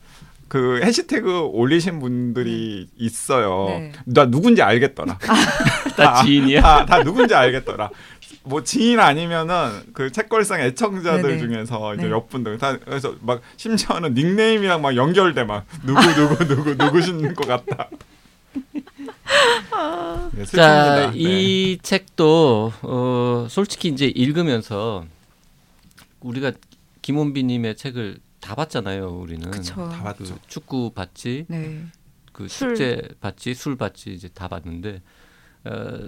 그 0.48 0.80
해시태그 0.82 1.46
올리신 1.52 1.98
분들이 1.98 2.88
있어요. 2.96 3.66
네. 3.68 3.92
나 4.04 4.26
누군지 4.26 4.62
알겠더라. 4.62 5.18
다 5.96 6.22
지인이야. 6.22 6.62
다, 6.62 6.86
다 6.86 7.02
누군지 7.02 7.34
알겠더라. 7.34 7.90
뭐 8.44 8.62
지인 8.62 9.00
아니면은 9.00 9.70
그 9.94 10.12
책걸상 10.12 10.60
애청자들 10.60 11.22
네네. 11.22 11.38
중에서 11.38 11.94
이제 11.94 12.04
네. 12.04 12.10
몇 12.10 12.28
분들 12.28 12.58
다 12.58 12.76
그래서 12.84 13.14
막 13.22 13.40
심지어는 13.56 14.14
닉네임이랑 14.14 14.82
막 14.82 14.94
연결돼 14.94 15.44
막 15.44 15.64
누구 15.82 16.00
누구 16.14 16.46
누구 16.46 16.74
누구신 16.74 17.34
것 17.34 17.48
같다. 17.48 17.88
네, 20.32 20.44
자. 20.46 21.10
네. 21.10 21.18
이 21.18 21.78
책도 21.82 22.72
어, 22.82 23.46
솔직히 23.48 23.88
이제 23.88 24.06
읽으면서 24.06 25.04
우리가 26.20 26.52
김원비님의 27.02 27.76
책을 27.76 28.18
다 28.40 28.54
봤잖아요. 28.54 29.08
우리는 29.08 29.50
그쵸. 29.50 29.88
다그 29.88 30.24
봤죠. 30.24 30.38
축구 30.46 30.90
봤지, 30.90 31.46
네. 31.48 31.84
그 32.32 32.48
술. 32.48 32.74
축제 32.74 33.08
봤지, 33.20 33.54
술 33.54 33.76
봤지 33.76 34.12
이제 34.12 34.28
다 34.28 34.48
봤는데 34.48 35.02
어, 35.64 35.98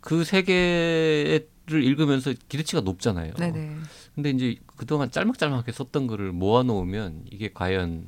그세 0.00 0.42
개를 0.42 1.84
읽으면서 1.84 2.32
기대치가 2.48 2.80
높잖아요. 2.80 3.34
네네. 3.34 3.76
근데 4.14 4.30
이제 4.30 4.56
그동안 4.76 5.10
짤막짤막하게 5.10 5.72
썼던 5.72 6.06
거를 6.06 6.32
모아놓으면 6.32 7.24
이게 7.30 7.50
과연 7.52 8.06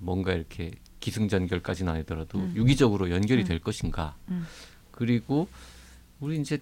뭔가 0.00 0.32
이렇게 0.32 0.72
기승전결까지는 1.06 1.92
아니더라도 1.92 2.38
음. 2.40 2.52
유기적으로 2.56 3.10
연결이 3.12 3.42
음. 3.42 3.46
될 3.46 3.60
것인가. 3.60 4.16
음. 4.28 4.44
그리고 4.90 5.46
우리 6.18 6.40
이제 6.40 6.58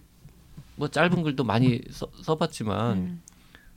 뭐 0.76 0.88
짧은 0.88 1.22
글도 1.22 1.44
많이 1.44 1.80
써, 1.90 2.10
써봤지만 2.22 2.96
음. 2.98 3.22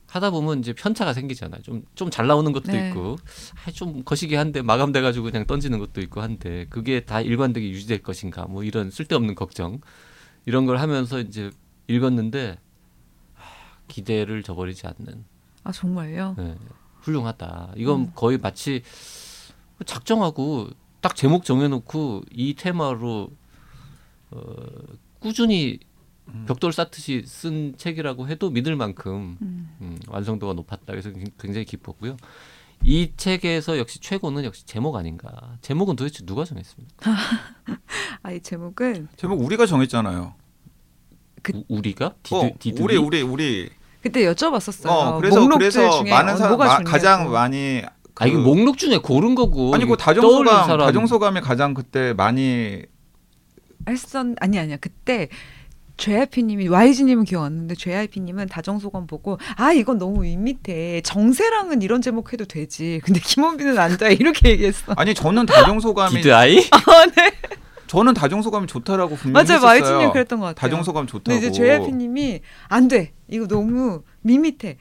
하다 0.08 0.32
보면 0.32 0.60
이제 0.60 0.74
편차가 0.74 1.14
생기잖아요. 1.14 1.62
좀 1.62 1.84
좀 1.96 2.10
잘 2.10 2.28
나오는 2.28 2.52
것도 2.52 2.72
네. 2.72 2.90
있고, 2.90 3.18
아, 3.66 3.72
좀 3.72 4.04
거시기 4.04 4.36
한데 4.36 4.62
마감돼 4.62 5.02
가지고 5.02 5.26
그냥 5.26 5.46
던지는 5.46 5.80
것도 5.80 6.02
있고 6.02 6.22
한데 6.22 6.66
그게 6.70 7.02
다 7.06 7.22
일관되게 7.22 7.70
유지될 7.70 8.04
것인가? 8.04 8.46
뭐 8.46 8.64
이런 8.64 8.92
쓸데없는 8.92 9.36
걱정 9.36 9.80
이런 10.46 10.66
걸 10.66 10.78
하면서 10.78 11.20
이제 11.20 11.50
읽었는데 11.88 12.58
아, 13.36 13.42
기대를 13.88 14.44
저버리지 14.44 14.86
않는 14.88 15.24
아 15.64 15.72
정말요? 15.72 16.36
네, 16.38 16.56
훌륭하다. 17.02 17.74
이건 17.78 18.00
음. 18.02 18.12
거의 18.16 18.38
마치 18.38 18.82
작정하고 19.86 20.70
딱 21.02 21.16
제목 21.16 21.46
정해놓고 21.46 22.24
이 22.32 22.56
테마로 22.56 23.30
어, 24.32 24.40
꾸준히 25.20 25.80
음. 26.30 26.46
벽돌 26.48 26.74
쌓듯이 26.74 27.24
쓴 27.26 27.76
책이라고 27.78 28.28
해도 28.28 28.50
믿을 28.50 28.76
만큼 28.76 29.38
음. 29.42 29.78
음, 29.82 30.00
완성도가 30.08 30.54
높았다. 30.54 30.84
그래서 30.88 31.10
굉장히 31.40 31.66
기뻤고요. 31.66 32.18
이 32.84 33.12
책에서 33.18 33.78
역시 33.78 34.00
최고는 34.00 34.44
역시 34.44 34.66
제목 34.66 34.96
아닌가. 34.96 35.30
제목은 35.62 35.96
도대체 35.96 36.26
누가 36.26 36.44
정했습니까? 36.46 37.12
아이 38.24 38.40
제목은 38.42 39.08
제목 39.16 39.42
우리가 39.42 39.66
정했잖아요. 39.66 40.36
그- 41.42 41.54
우, 41.54 41.64
우리가? 41.70 42.16
디드, 42.24 42.36
어? 42.36 42.84
우리 42.84 42.98
우리 42.98 43.22
우리. 43.22 43.70
그때 44.02 44.22
여쭤봤었어요. 44.32 44.90
어 44.90 45.18
그래서 45.18 45.40
목록들 45.42 45.70
그래서 45.72 46.04
중에 46.04 46.10
많은 46.12 46.34
어, 46.34 46.38
사람 46.38 46.58
마-. 46.58 46.80
가장 46.84 47.32
많이 47.32 47.82
그, 48.18 48.24
아 48.24 48.28
이거 48.28 48.40
목록 48.40 48.78
중에 48.78 48.98
고른 48.98 49.36
거고. 49.36 49.74
아니 49.76 49.86
그 49.86 49.96
다정소감 49.96 50.66
사람. 50.68 50.88
다정소감이 50.88 51.42
가장 51.42 51.74
그때 51.74 52.14
많이 52.14 52.82
했었 53.88 54.26
아니 54.42 54.60
아니야 54.60 54.78
그때 54.78 55.30
JYP님이 55.98 56.68
YG님은 56.68 57.24
기억 57.26 57.44
안 57.44 57.54
나는데 57.54 57.76
JYP님은 57.76 58.48
다정소감 58.48 59.08
보고 59.08 59.40
아 59.56 59.72
이건 59.72 59.98
너무 59.98 60.22
밋밋해 60.22 61.02
정세랑은 61.02 61.82
이런 61.82 62.02
제목 62.02 62.34
해도 62.34 62.46
되지 62.46 63.02
근데 63.04 63.20
김원빈은 63.20 63.78
안 63.80 63.98
돼 63.98 64.14
이렇게 64.14 64.50
얘기했어 64.52 64.94
아니 64.96 65.14
저는 65.16 65.46
다정소감이 65.48 66.16
디드 66.22 66.34
아이? 66.34 66.60
저는 67.88 68.14
다정소감이 68.14 68.68
좋다라고 68.68 69.16
분명히 69.16 69.48
맞아요 69.48 69.58
했었어요. 69.76 69.96
YG님 69.98 70.12
그랬던 70.14 70.40
것 70.40 70.48
같아요 70.48 70.70
다정소감 70.70 71.08
좋다고. 71.08 71.24
근데 71.34 71.48
이제 71.48 71.52
JYP님이 71.52 72.42
안 72.68 72.88
돼 72.90 73.14
이거 73.30 73.48
너무 73.48 74.04
밋밋해 74.22 74.78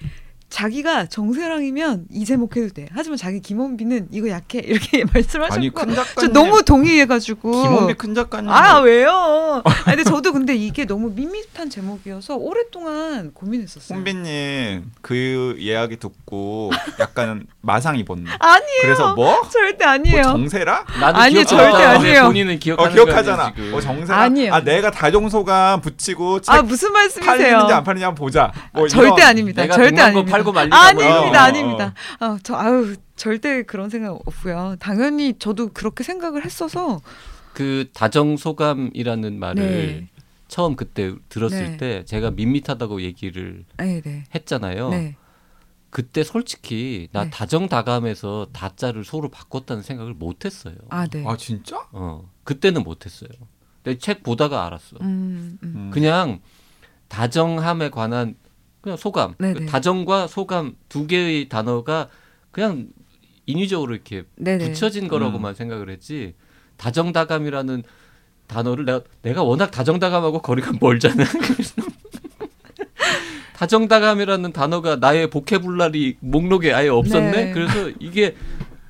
자기가 0.57 1.05
정세랑이면 1.05 2.07
이 2.11 2.25
제목 2.25 2.57
해도 2.57 2.71
돼 2.71 2.89
하지만 2.91 3.19
자기 3.19 3.41
김원빈은 3.43 4.09
이거 4.11 4.31
약해 4.31 4.59
이렇게 4.65 5.05
말씀하셨고 5.13 5.55
아니 5.55 5.69
큰저 5.69 6.03
작가님 6.03 6.33
너무 6.33 6.63
동의해가지고 6.63 7.51
김원비 7.51 7.95
큰 7.95 8.15
작가님 8.15 8.49
아 8.49 8.79
왜요? 8.79 9.63
아 9.63 9.85
근데 9.85 10.03
저도 10.03 10.33
근데 10.33 10.55
이게 10.55 10.87
너무 10.87 11.11
밋밋한 11.11 11.69
제목이어서 11.69 12.37
오랫동안 12.37 13.35
고민했었어요. 13.35 13.99
혼비님 13.99 14.93
그 15.03 15.57
이야기 15.59 15.99
듣고 15.99 16.71
약간 17.01 17.47
마상 17.61 17.99
입었네. 17.99 18.31
아니에요. 18.41 18.81
그래서 18.81 19.15
뭐? 19.15 19.47
절대 19.51 19.85
아니에요. 19.85 20.23
뭐 20.23 20.33
정세라? 20.33 20.85
나도 21.01 21.19
아니요, 21.19 21.43
기억하는데 21.45 21.73
절대 21.73 21.85
아니에요. 21.85 22.23
본인은 22.25 22.55
어 22.55 22.59
기억하는 22.59 22.93
기억하잖아. 22.95 23.37
거 23.37 23.43
아니야, 23.43 23.55
지금. 23.57 23.75
어 23.75 23.81
정세라? 23.83 24.19
아니에요. 24.21 24.55
아 24.55 24.61
내가 24.61 24.91
다정소감 24.91 25.83
붙이고 25.83 26.41
책아 26.41 26.63
무슨 26.63 26.93
말씀이세요? 26.95 27.37
팔리는지 27.37 27.73
안 27.75 27.85
한번 27.87 28.15
보자. 28.15 28.53
뭐 28.73 28.89
절대 28.89 29.17
이런. 29.17 29.29
아닙니다. 29.29 29.69
절대 29.69 30.01
아닙니다. 30.01 30.31
팔고 30.47 30.53
말리라고 30.53 30.83
아닙니다, 31.03 31.39
어, 31.39 31.43
어, 31.43 31.47
아닙니다. 31.47 31.95
아, 32.21 32.39
저 32.43 32.55
아유 32.57 32.97
절대 33.17 33.63
그런 33.63 33.91
생각 33.91 34.13
없고요. 34.13 34.77
당연히 34.79 35.35
저도 35.39 35.69
그렇게 35.73 36.05
생각을 36.05 36.45
했어서 36.45 37.01
그 37.53 37.89
다정소감이라는 37.95 39.39
말을 39.39 39.63
네, 39.63 40.09
처음 40.49 40.77
그때 40.77 41.15
들었을 41.29 41.59
네. 41.73 41.77
때 41.77 42.05
제가 42.05 42.31
밋밋하다고 42.33 43.03
얘기를 43.03 43.65
네, 43.79 44.01
네, 44.03 44.25
했잖아요. 44.35 44.91
네. 44.91 45.17
그때 45.91 46.23
솔직히 46.25 47.09
나 47.13 47.25
네. 47.25 47.31
다정다감에서 47.31 48.49
다자를 48.53 49.05
소로 49.05 49.31
바꿨다는 49.31 49.83
생각을 49.83 50.13
못했어요. 50.15 50.75
아 50.91 51.07
네. 51.07 51.25
아 51.27 51.37
진짜? 51.37 51.87
어 51.93 52.31
그때는 52.45 52.83
못했어요. 52.83 53.31
내 53.85 53.97
책 53.99 54.23
보다가 54.23 54.67
알았어. 54.67 54.97
음, 55.01 55.59
음. 55.63 55.73
음. 55.77 55.91
그냥 55.93 56.41
다정함에 57.09 57.89
관한 57.91 58.35
그냥 58.87 58.97
소감, 58.97 59.35
네네. 59.39 59.55
그 59.55 59.67
다정과 59.67 60.29
소감 60.29 60.77
두 60.89 61.09
개의 61.09 61.49
단어가 61.49 62.07
그냥 62.53 62.87
인위적으로 63.45 63.93
이렇게 63.95 64.23
네네. 64.37 64.65
붙여진 64.65 65.09
거라고만 65.09 65.57
생각을 65.57 65.91
했지 65.91 66.35
다정다감이라는 66.77 67.83
단어를 68.47 68.85
내가 68.85 69.01
내가 69.23 69.43
워낙 69.43 69.73
다정다감하고 69.73 70.41
거리가 70.41 70.75
멀잖아. 70.81 71.25
그래서 71.25 71.83
다정다감이라는 73.55 74.53
단어가 74.53 74.95
나의 74.95 75.31
보케블라리 75.31 76.19
목록에 76.21 76.73
아예 76.73 76.87
없었네. 76.89 77.31
네. 77.47 77.53
그래서 77.53 77.91
이게 77.99 78.37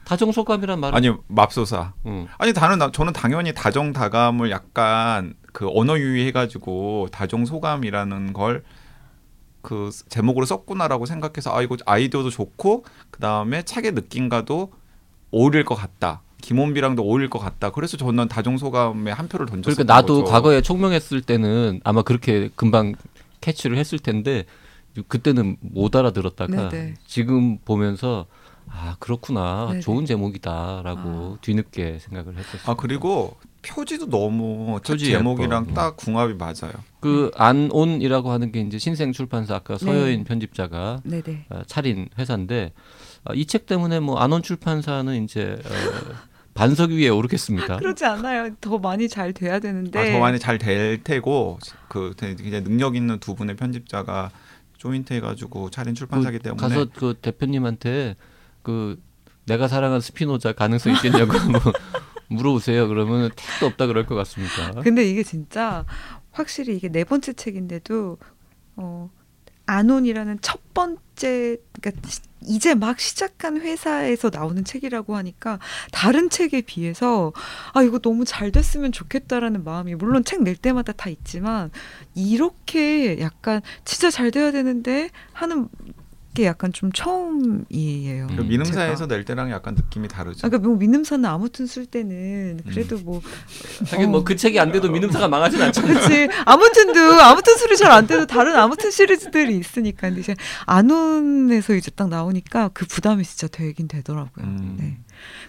다정소감이란 0.04 0.78
말은 0.78 0.94
아니 0.94 1.10
맙소사. 1.28 1.94
응. 2.04 2.26
아니 2.36 2.52
다는 2.52 2.78
나- 2.78 2.92
저는 2.92 3.14
당연히 3.14 3.54
다정다감을 3.54 4.50
약간 4.50 5.32
그 5.52 5.66
언어 5.72 5.98
유희해가지고 5.98 7.08
다정소감이라는 7.12 8.34
걸 8.34 8.62
그 9.66 9.90
제목으로 10.08 10.46
썼구나라고 10.46 11.06
생각해서 11.06 11.52
아 11.52 11.60
이거 11.60 11.76
아이디어도 11.84 12.30
좋고 12.30 12.84
그 13.10 13.18
다음에 13.18 13.64
책의 13.64 13.94
느낌과도 13.94 14.70
어울릴 15.32 15.64
것 15.64 15.74
같다. 15.74 16.22
김원비랑도 16.40 17.02
어울릴 17.02 17.28
것 17.28 17.40
같다. 17.40 17.70
그래서 17.72 17.96
저는 17.96 18.28
다정소감에 18.28 19.10
한 19.10 19.26
표를 19.26 19.46
던졌어요. 19.46 19.74
그러니까 19.74 19.92
나도 19.92 20.22
과거에 20.22 20.60
총명했을 20.60 21.20
때는 21.20 21.80
아마 21.82 22.02
그렇게 22.02 22.48
금방 22.54 22.94
캐치를 23.40 23.76
했을 23.76 23.98
텐데 23.98 24.44
그때는 25.08 25.56
못 25.58 25.96
알아들었다가 25.96 26.68
네네. 26.68 26.94
지금 27.04 27.58
보면서 27.58 28.26
아 28.68 28.94
그렇구나 29.00 29.66
네네. 29.70 29.80
좋은 29.80 30.06
제목이다라고 30.06 31.38
뒤늦게 31.40 31.98
생각을 31.98 32.36
했었어요. 32.36 32.70
아 32.70 32.76
그리고 32.76 33.36
표지도 33.66 34.08
너무 34.08 34.78
책 34.84 34.92
표지 34.94 35.06
제목이랑 35.06 35.64
예뻐. 35.68 35.74
딱 35.74 35.96
궁합이 35.96 36.34
맞아요. 36.34 36.72
그 37.00 37.30
안온이라고 37.34 38.30
하는 38.30 38.52
게 38.52 38.60
이제 38.60 38.78
신생 38.78 39.12
출판사 39.12 39.54
아까 39.56 39.78
서여인 39.78 40.18
네. 40.20 40.24
편집자가 40.24 41.00
네네. 41.04 41.46
어, 41.50 41.62
차린 41.66 42.08
회사인데 42.18 42.72
어, 43.24 43.34
이책 43.34 43.66
때문에 43.66 44.00
뭐 44.00 44.18
안온 44.18 44.42
출판사는 44.42 45.22
이제 45.24 45.58
어, 45.64 46.14
반석 46.54 46.90
위에 46.90 47.08
오르겠습니다. 47.08 47.76
그렇지 47.78 48.04
않아요. 48.06 48.54
더 48.60 48.78
많이 48.78 49.08
잘 49.08 49.32
돼야 49.32 49.58
되는데. 49.58 49.98
아, 49.98 50.12
더 50.12 50.18
많이 50.20 50.38
잘 50.38 50.58
될 50.58 51.02
테고 51.04 51.58
그 51.88 52.14
굉장히 52.16 52.64
능력 52.64 52.96
있는 52.96 53.18
두 53.20 53.34
분의 53.34 53.56
편집자가 53.56 54.30
조인트 54.78 55.12
해가지고 55.14 55.70
차린 55.70 55.94
출판사기 55.94 56.38
때문에 56.38 56.60
가서 56.60 56.86
그 56.94 57.14
대표님한테 57.20 58.16
그 58.62 59.00
내가 59.46 59.68
사랑한 59.68 60.00
스피노자 60.00 60.52
가능성 60.52 60.92
있겠냐고 60.94 61.32
뭐 61.50 61.60
물어보세요. 62.28 62.88
그러면 62.88 63.30
택도 63.36 63.66
없다 63.66 63.86
그럴 63.86 64.06
것 64.06 64.14
같습니다. 64.16 64.80
근데 64.82 65.04
이게 65.04 65.22
진짜 65.22 65.84
확실히 66.32 66.76
이게 66.76 66.88
네 66.88 67.04
번째 67.04 67.32
책인데도 67.32 68.18
어 68.76 69.10
아논이라는 69.66 70.38
첫 70.42 70.60
번째 70.74 71.56
그러니까 71.80 72.08
시- 72.08 72.20
이제 72.42 72.74
막 72.74 73.00
시작한 73.00 73.60
회사에서 73.60 74.30
나오는 74.32 74.62
책이라고 74.64 75.16
하니까 75.16 75.58
다른 75.90 76.30
책에 76.30 76.60
비해서 76.60 77.32
아 77.72 77.82
이거 77.82 77.98
너무 77.98 78.24
잘 78.24 78.52
됐으면 78.52 78.92
좋겠다라는 78.92 79.64
마음이 79.64 79.94
물론 79.96 80.22
책 80.22 80.42
낼 80.42 80.54
때마다 80.56 80.92
다 80.92 81.10
있지만 81.10 81.70
이렇게 82.14 83.18
약간 83.20 83.60
진짜 83.84 84.10
잘 84.10 84.30
돼야 84.30 84.52
되는데 84.52 85.10
하는 85.32 85.68
게 86.36 86.44
약간 86.44 86.72
좀 86.72 86.92
처음이에요. 86.92 88.26
그 88.28 88.34
음, 88.42 88.48
민음사에서 88.48 89.06
낼 89.06 89.24
때랑 89.24 89.50
약간 89.50 89.74
느낌이 89.74 90.06
다르죠. 90.06 90.46
아, 90.46 90.50
그러니까 90.50 90.68
뭐 90.68 90.76
민음사는 90.76 91.24
아무튼 91.24 91.66
쓸 91.66 91.86
때는 91.86 92.60
그래도 92.68 92.98
뭐 92.98 93.22
하긴 93.90 94.10
뭐그 94.10 94.36
책이 94.36 94.60
안 94.60 94.70
돼도 94.70 94.90
민음사가 94.90 95.28
망하진 95.28 95.62
않잖아요. 95.62 95.94
그렇지. 95.94 96.28
아무튼도 96.44 97.00
아무튼 97.22 97.56
술이 97.56 97.76
잘 97.76 97.90
안 97.90 98.06
돼도 98.06 98.26
다른 98.26 98.54
아무튼 98.56 98.90
시리즈들이 98.90 99.56
있으니까 99.56 100.08
근데 100.08 100.20
이제 100.20 100.36
안온에서 100.66 101.74
이제 101.74 101.90
딱 101.90 102.08
나오니까 102.08 102.68
그 102.74 102.84
부담이 102.86 103.24
진짜 103.24 103.48
되긴 103.48 103.88
되더라고요. 103.88 104.44
음. 104.44 104.76
네. 104.78 104.98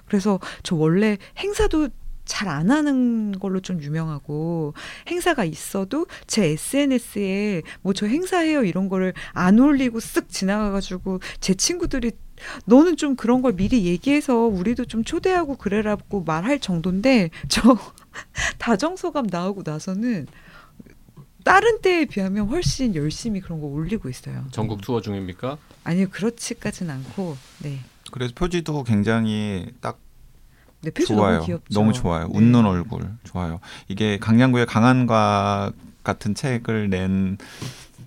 그래서 0.08 0.40
저 0.64 0.76
원래 0.76 1.18
행사도 1.38 1.90
잘 2.28 2.48
안 2.48 2.70
하는 2.72 3.38
걸로 3.40 3.60
좀 3.60 3.82
유명하고 3.82 4.74
행사가 5.10 5.44
있어도 5.44 6.06
제 6.28 6.46
SNS에 6.52 7.64
뭐 7.82 7.94
저 7.94 8.06
행사해요 8.06 8.64
이런 8.64 8.90
거를 8.90 9.14
안 9.34 9.60
올리고 9.60 10.00
쓱 10.00 10.30
지나가가지고 10.30 11.20
제 11.40 11.54
친구들이 11.56 12.12
너는 12.66 12.96
좀 12.98 13.16
그런 13.16 13.42
걸 13.42 13.54
미리 13.54 13.86
얘기해서 13.86 14.36
우리도 14.46 14.86
좀 14.86 15.04
초대하고 15.04 15.56
그래라고 15.58 16.24
말할 16.24 16.60
정도인데 16.60 17.32
저 17.50 17.78
다정소감 18.60 19.28
나오고 19.32 19.64
나서는 19.66 20.28
다른 21.44 21.82
때에 21.82 22.06
비하면 22.06 22.48
훨씬 22.50 22.94
열심히 22.96 23.40
그런 23.40 23.62
거 23.62 23.68
올리고 23.68 24.10
있어요. 24.10 24.46
전국 24.52 24.82
투어 24.82 25.02
중입니까? 25.02 25.58
아니요 25.86 26.08
그렇지까진 26.12 26.90
않고 26.90 27.38
네. 27.60 27.80
그래서 28.12 28.34
표지도 28.36 28.84
굉장히 28.84 29.68
딱 29.82 29.98
네 30.82 30.92
좋아요. 30.92 31.36
너무 31.36 31.46
귀엽죠. 31.46 31.74
너무 31.74 31.94
좋아요. 31.94 32.28
네. 32.28 32.38
웃는 32.38 32.66
얼굴 32.66 33.10
좋아요. 33.24 33.60
이게 33.88 34.18
강양구의 34.18 34.66
강한 34.66 35.08
과학 35.08 35.74
같은 36.04 36.36
책을 36.36 36.90
낸 36.90 37.38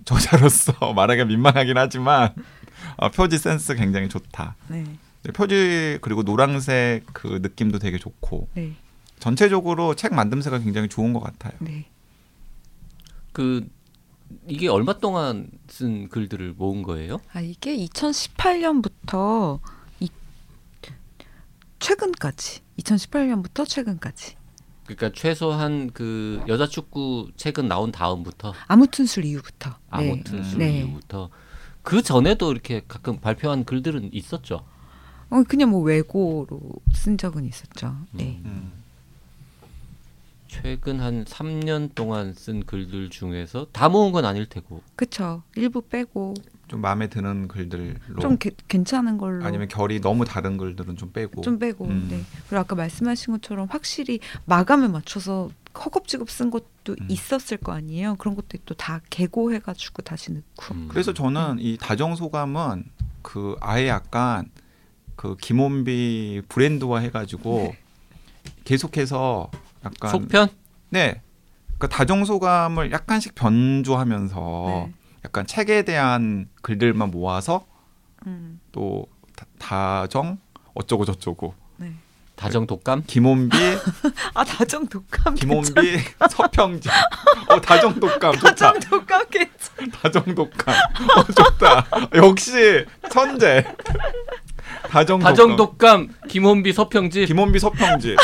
저자로서 0.05 0.93
말하기가 0.93 1.25
민망하긴 1.25 1.77
하지만 1.77 2.33
어, 2.97 3.09
표지 3.09 3.37
센스 3.37 3.75
굉장히 3.75 4.09
좋다. 4.09 4.55
네. 4.67 4.83
네, 5.23 5.31
표지 5.31 5.99
그리고 6.01 6.23
노란색 6.23 7.03
그 7.13 7.39
느낌도 7.41 7.79
되게 7.79 7.97
좋고 7.97 8.47
네. 8.55 8.73
전체적으로 9.19 9.93
책 9.95 10.13
만듦새가 10.13 10.63
굉장히 10.63 10.87
좋은 10.89 11.13
것 11.13 11.19
같아요. 11.21 11.53
네. 11.59 11.85
그 13.31 13.67
이게 14.47 14.67
얼마 14.67 14.97
동안 14.97 15.47
쓴 15.67 16.09
글들을 16.09 16.53
모은 16.57 16.83
거예요? 16.83 17.19
아 17.33 17.41
이게 17.41 17.75
2018년부터 17.77 19.59
이 19.59 19.69
최근까지 21.81 22.61
2018년부터 22.79 23.67
최근까지 23.67 24.35
그러니까 24.85 25.11
최소한 25.13 25.91
그 25.91 26.41
여자 26.47 26.67
축구 26.67 27.29
책은 27.35 27.67
나온 27.67 27.91
다음부터 27.91 28.53
아무튼 28.67 29.05
술 29.05 29.25
이후부터 29.25 29.75
아무튼 29.89 30.41
네. 30.41 30.43
술 30.49 30.59
네. 30.59 30.79
이후부터 30.79 31.29
그 31.81 32.01
전에도 32.01 32.51
이렇게 32.51 32.81
가끔 32.87 33.19
발표한 33.19 33.65
글들은 33.65 34.13
있었죠. 34.13 34.63
어, 35.31 35.43
그냥 35.47 35.71
뭐 35.71 35.81
외고로 35.81 36.59
쓴 36.93 37.17
적은 37.17 37.45
있었죠. 37.45 37.95
네. 38.11 38.39
음. 38.45 38.71
최근 40.47 40.99
한 40.99 41.23
3년 41.23 41.95
동안 41.95 42.33
쓴 42.33 42.65
글들 42.65 43.09
중에서 43.09 43.67
다 43.71 43.87
모은 43.87 44.11
건 44.11 44.25
아닐 44.25 44.47
테고. 44.47 44.81
그쵸. 44.97 45.41
일부 45.55 45.81
빼고 45.81 46.33
좀 46.71 46.79
마음에 46.79 47.07
드는 47.07 47.49
글들로 47.49 47.95
좀 48.21 48.37
게, 48.37 48.51
괜찮은 48.69 49.17
걸로 49.17 49.43
아니면 49.43 49.67
결이 49.67 49.99
너무 49.99 50.23
다른 50.23 50.55
글들은 50.55 50.95
좀 50.95 51.11
빼고 51.11 51.41
좀 51.41 51.59
빼고. 51.59 51.83
음. 51.83 52.07
네. 52.09 52.21
그리고 52.47 52.61
아까 52.61 52.75
말씀하신 52.75 53.33
것처럼 53.33 53.67
확실히 53.69 54.21
마감에 54.45 54.87
맞춰서 54.87 55.49
허겁지겁 55.77 56.29
쓴 56.29 56.49
것도 56.49 56.95
음. 57.01 57.07
있었을 57.09 57.57
거 57.57 57.73
아니에요. 57.73 58.15
그런 58.15 58.35
것도 58.35 58.57
또 58.65 58.73
다 58.75 59.01
개고해가지고 59.09 60.01
다시 60.03 60.31
넣고. 60.31 60.73
음. 60.73 60.87
그래서 60.89 61.11
저는 61.13 61.57
이 61.59 61.75
다정 61.77 62.15
소감은 62.15 62.85
그 63.21 63.57
아예 63.59 63.89
약간 63.89 64.49
그 65.17 65.35
김원비 65.35 66.43
브랜드화 66.47 66.99
해가지고 66.99 67.75
계속해서 68.63 69.51
약간 69.83 70.09
속편? 70.09 70.47
네. 70.89 71.21
그 71.79 71.89
다정 71.89 72.23
소감을 72.23 72.93
약간씩 72.93 73.35
변주하면서 73.35 74.85
네. 74.87 74.93
약간 75.25 75.45
책에 75.45 75.83
대한 75.83 76.47
글들만 76.61 77.11
모아서 77.11 77.65
음. 78.27 78.59
또 78.71 79.05
다, 79.35 79.45
다정 79.59 80.37
어쩌고 80.73 81.05
저쩌고 81.05 81.53
네. 81.77 81.91
다정 82.35 82.65
독감? 82.65 83.03
김원비 83.05 83.55
아 84.33 84.43
다정 84.43 84.87
독감. 84.87 85.35
김원비 85.35 85.99
서평지 86.29 86.89
어 87.49 87.61
다정 87.61 87.99
독감 87.99 88.33
다정 88.35 88.79
독감 88.79 89.25
괜찮. 89.29 89.91
다정 90.01 90.35
독감 90.35 90.75
어 91.17 91.23
좋다 91.23 91.85
역시 92.15 92.85
천재 93.11 93.63
다정 94.89 95.19
다정 95.19 95.55
독감 95.55 96.09
김혼비 96.29 96.73
서평집 96.73 97.27
김원비 97.27 97.59
서평지 97.59 98.15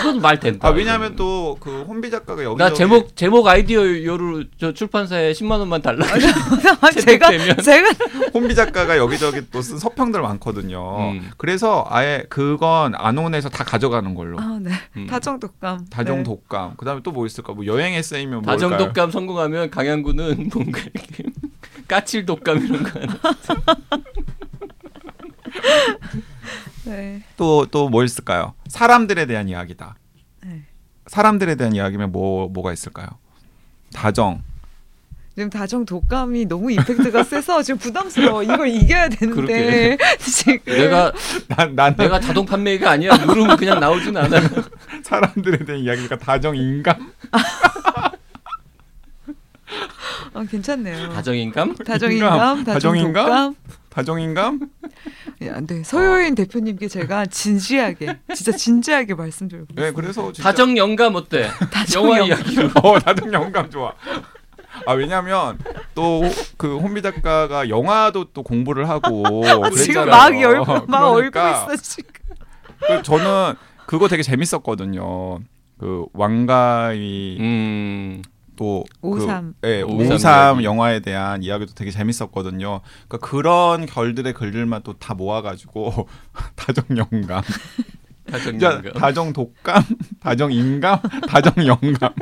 이건 0.00 0.20
말 0.20 0.38
된다. 0.40 0.68
아 0.68 0.70
왜냐하면 0.72 1.14
또 1.16 1.56
그 1.60 1.82
혼비 1.82 2.10
작가가 2.10 2.42
여기 2.44 2.58
나 2.58 2.72
제목 2.72 3.16
제목 3.16 3.46
아이디어로 3.46 4.44
저 4.60 4.72
출판사에 4.72 5.32
10만 5.32 5.58
원만 5.58 5.80
달라. 5.82 6.06
제가. 7.02 7.30
제가 7.62 7.88
혼비 8.34 8.54
작가가 8.54 8.96
여기저기 8.98 9.48
또 9.50 9.60
쓴 9.62 9.78
서평들 9.78 10.20
많거든요. 10.22 11.12
음. 11.12 11.30
그래서 11.36 11.84
아예 11.88 12.24
그건 12.28 12.94
안온에서 12.94 13.48
다 13.48 13.64
가져가는 13.64 14.14
걸로. 14.14 14.38
아 14.38 14.58
네. 14.60 14.70
음. 14.96 15.06
다정 15.06 15.40
독감. 15.40 15.86
다정 15.88 16.18
네. 16.18 16.22
독감. 16.24 16.76
그다음에 16.76 17.00
또 17.02 17.12
뭐 17.12 17.24
있을까? 17.26 17.52
뭐 17.54 17.64
여행 17.66 17.94
에세이면 17.94 18.42
뭘까요? 18.42 18.56
다정 18.56 18.76
독감 18.78 19.10
성공하면 19.10 19.70
강양구는 19.70 20.50
뭔가 20.54 20.80
이렇게 20.80 21.24
까칠 21.88 22.26
독감 22.26 22.66
이런 22.66 22.82
거 22.82 23.00
하나. 23.00 23.16
네. 26.86 27.22
또또 27.36 27.88
뭐 27.88 28.04
있을까요? 28.04 28.54
사람들에 28.68 29.26
대한 29.26 29.48
이야기다. 29.48 29.96
네. 30.44 30.62
사람들에 31.06 31.56
대한 31.56 31.74
이야기면 31.74 32.12
뭐 32.12 32.48
뭐가 32.48 32.72
있을까요? 32.72 33.08
다정. 33.92 34.42
지금 35.34 35.50
다정 35.50 35.84
독감이 35.84 36.46
너무 36.46 36.70
임팩트가 36.72 37.22
세서 37.22 37.60
지금 37.64 37.78
부담스러워. 37.78 38.42
이걸 38.42 38.68
이겨야 38.68 39.10
되는데 39.10 39.98
지금 40.18 40.58
내가 40.64 41.12
난 41.48 41.74
나는 41.74 41.96
내가 41.98 42.18
자동 42.20 42.46
판매가 42.46 42.90
아니야. 42.90 43.16
누르면 43.16 43.56
그냥 43.58 43.78
나오진 43.78 44.16
않아. 44.16 44.40
사람들에 45.04 45.58
대한 45.64 45.82
이야기가 45.82 46.18
다정 46.18 46.56
인감. 46.56 47.12
아, 50.32 50.44
괜찮네요. 50.44 51.12
다정 51.12 51.36
인감? 51.36 51.74
다정 51.76 52.12
인감, 52.12 52.64
다정 52.64 52.96
인감? 52.96 53.54
다정독감. 53.96 54.04
다정 54.04 54.20
인감? 54.20 54.60
야, 55.44 55.60
네 55.66 55.82
서효인 55.82 56.34
대표님께 56.34 56.88
제가 56.88 57.26
진지하게, 57.26 58.18
진짜 58.34 58.52
진지하게 58.52 59.14
말씀드리고. 59.14 59.66
네, 59.74 59.92
그래서 59.92 60.32
진짜 60.32 60.42
다정 60.50 60.76
영감 60.76 61.14
어때? 61.14 61.44
영화 61.48 61.70
다정영. 61.70 62.26
이야기로. 62.26 62.70
어, 62.82 62.98
다정 63.00 63.32
영감 63.32 63.70
좋아. 63.70 63.92
아 64.86 64.92
왜냐면 64.92 65.58
또 65.94 66.20
그 66.58 66.76
혼비 66.78 67.00
작가가 67.00 67.68
영화도 67.70 68.26
또 68.34 68.42
공부를 68.42 68.88
하고 68.90 69.24
아, 69.48 69.70
지금 69.70 70.04
그랬잖아요. 70.04 70.06
막 70.10 70.40
열고 70.40 70.86
막 70.86 71.04
얼고 71.08 71.30
그러니까 71.30 71.72
있어 71.72 71.76
지금. 71.82 72.12
그 72.86 73.02
저는 73.02 73.54
그거 73.86 74.08
되게 74.08 74.22
재밌었거든요. 74.22 75.38
그 75.78 76.04
왕가위 76.12 77.38
음. 77.40 78.22
또 78.56 78.84
오삼. 79.02 79.54
그, 79.60 79.68
예, 79.68 79.82
오삼 79.82 80.12
오삼 80.14 80.54
이야기. 80.56 80.64
영화에 80.64 81.00
대한 81.00 81.42
이야기도 81.42 81.74
되게 81.74 81.90
재밌었거든요. 81.90 82.80
그러니까 83.08 83.18
그런 83.28 83.86
결들의 83.86 84.32
글들만 84.32 84.82
또 84.82 84.94
다 84.98 85.14
모아가지고 85.14 86.08
다정 86.56 86.84
영감, 86.96 87.42
다정 88.30 88.60
영감. 88.60 88.92
다정 88.94 89.32
독감, 89.32 89.82
다정 90.20 90.52
인감, 90.52 90.98
다정 91.28 91.66
영감. 91.66 92.12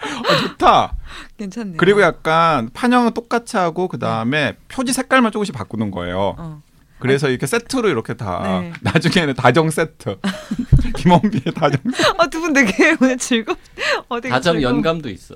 아, 0.00 0.36
좋다. 0.48 0.96
괜찮네요. 1.36 1.76
그리고 1.76 2.00
약간 2.00 2.70
판형은 2.72 3.12
똑같이 3.14 3.56
하고 3.56 3.88
그 3.88 3.98
다음에 3.98 4.56
표지 4.68 4.92
색깔만 4.92 5.32
조금씩 5.32 5.54
바꾸는 5.54 5.90
거예요. 5.90 6.34
어. 6.38 6.62
그래서 6.98 7.28
이렇게 7.28 7.46
세트로 7.46 7.88
이렇게 7.88 8.14
다 8.14 8.60
네. 8.62 8.72
나중에는 8.80 9.34
다정 9.34 9.70
세트. 9.70 10.18
김원비의 10.96 11.54
다정. 11.54 11.80
아, 12.18 12.26
두 12.28 12.40
분 12.40 12.52
되게 12.52 12.96
오늘 13.00 13.18
즐겁. 13.18 13.56
어, 14.08 14.20
되게 14.20 14.30
다정 14.32 14.54
즐거워. 14.56 14.74
연감도 14.76 15.08
있어. 15.10 15.34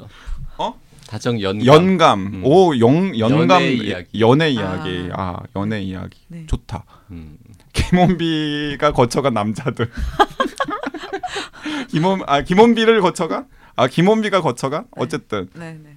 어? 0.58 0.80
다정 1.06 1.40
연감. 1.42 1.66
연감. 1.66 2.20
음. 2.20 2.42
오, 2.44 2.78
영 2.78 3.18
연감 3.18 3.62
연애 3.62 3.72
이야기. 3.72 4.20
연애 4.20 4.50
이야기. 4.50 5.08
아. 5.12 5.22
아, 5.32 5.40
연애 5.56 5.82
이야기. 5.82 6.18
네. 6.28 6.44
좋다. 6.46 6.84
음. 7.10 7.36
김원비가 7.72 8.92
거쳐간 8.92 9.34
남자들. 9.34 9.90
김원 11.88 12.22
아 12.26 12.42
김원비를 12.42 13.00
거쳐간? 13.00 13.46
아 13.76 13.86
김원비가 13.86 14.40
거쳐간? 14.40 14.86
어쨌든 14.96 15.48
네, 15.54 15.76
네. 15.82 15.96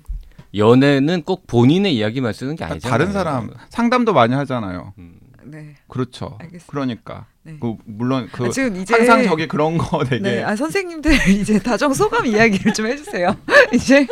연애는 0.56 1.24
꼭 1.24 1.48
본인의 1.48 1.96
이야기만 1.96 2.34
쓰는 2.34 2.56
게 2.56 2.64
아니잖아요. 2.64 2.92
다른 2.92 3.12
사람 3.14 3.50
상담도 3.70 4.14
많이 4.14 4.34
하잖아요. 4.34 4.94
음. 4.98 5.20
네. 5.46 5.76
그렇죠. 5.88 6.38
알겠습니다. 6.40 6.66
그러니까 6.68 7.26
네. 7.44 7.58
그 7.60 7.76
물론 7.86 8.30
그 8.32 8.46
아, 8.46 8.50
지금 8.50 8.76
이제 8.78 8.94
항상 8.96 9.24
저기 9.26 9.48
그런 9.48 9.78
거 9.78 10.04
되게 10.04 10.22
네, 10.22 10.44
아 10.44 10.56
선생님들 10.56 11.14
이제 11.30 11.60
다정 11.60 11.94
소감 11.94 12.26
이야기를 12.26 12.74
좀 12.74 12.88
해주세요. 12.88 13.36
이제 13.74 14.08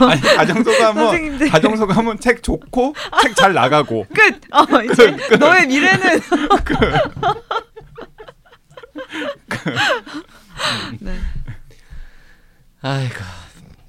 아니 0.00 0.20
가정소감은 0.20 1.02
선생님들. 1.04 1.48
가정소감은 1.50 2.20
책 2.20 2.42
좋고 2.42 2.94
책 3.22 3.34
잘 3.34 3.52
나가고 3.52 4.06
끝. 4.14 4.40
어, 4.52 4.82
이제 4.82 5.16
너의 5.38 5.66
미래는. 5.66 6.20
네. 11.00 11.16
아이고 12.80 13.14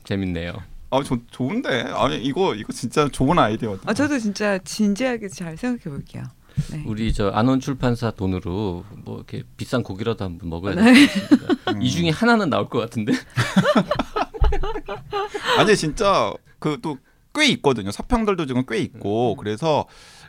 재밌네요. 0.04 0.54
아 0.92 1.04
조, 1.04 1.18
좋은데 1.30 1.82
아니 1.96 2.18
이거 2.18 2.56
이거 2.56 2.74
진짜 2.74 3.08
좋은 3.08 3.38
아이디어다. 3.38 3.84
아 3.86 3.94
저도 3.94 4.18
진짜 4.20 4.58
진지하게 4.60 5.30
잘 5.30 5.56
생각해 5.58 5.96
볼게요. 5.96 6.24
네. 6.72 6.84
우리 6.86 7.14
저 7.14 7.30
안원 7.30 7.60
출판사 7.60 8.12
돈으로 8.12 8.86
뭐 9.04 9.18
이렇게 9.18 9.44
비싼 9.58 9.84
고기라도 9.84 10.26
한번 10.26 10.50
먹어야 10.50 10.76
네. 10.76 10.94
되겠습니다. 10.94 11.54
음. 11.74 11.82
이 11.82 11.92
중에 11.92 12.10
하나는 12.10 12.50
나올 12.50 12.70
것 12.70 12.80
같은데. 12.80 13.14
아니 15.58 15.76
진짜 15.76 16.34
그 16.60 16.78
또 16.82 16.98
꽤 17.34 17.46
있거든요. 17.48 17.92
서평들도 17.92 18.46
지금 18.46 18.64
꽤 18.68 18.80
있고 18.80 19.36
그래서 19.36 19.86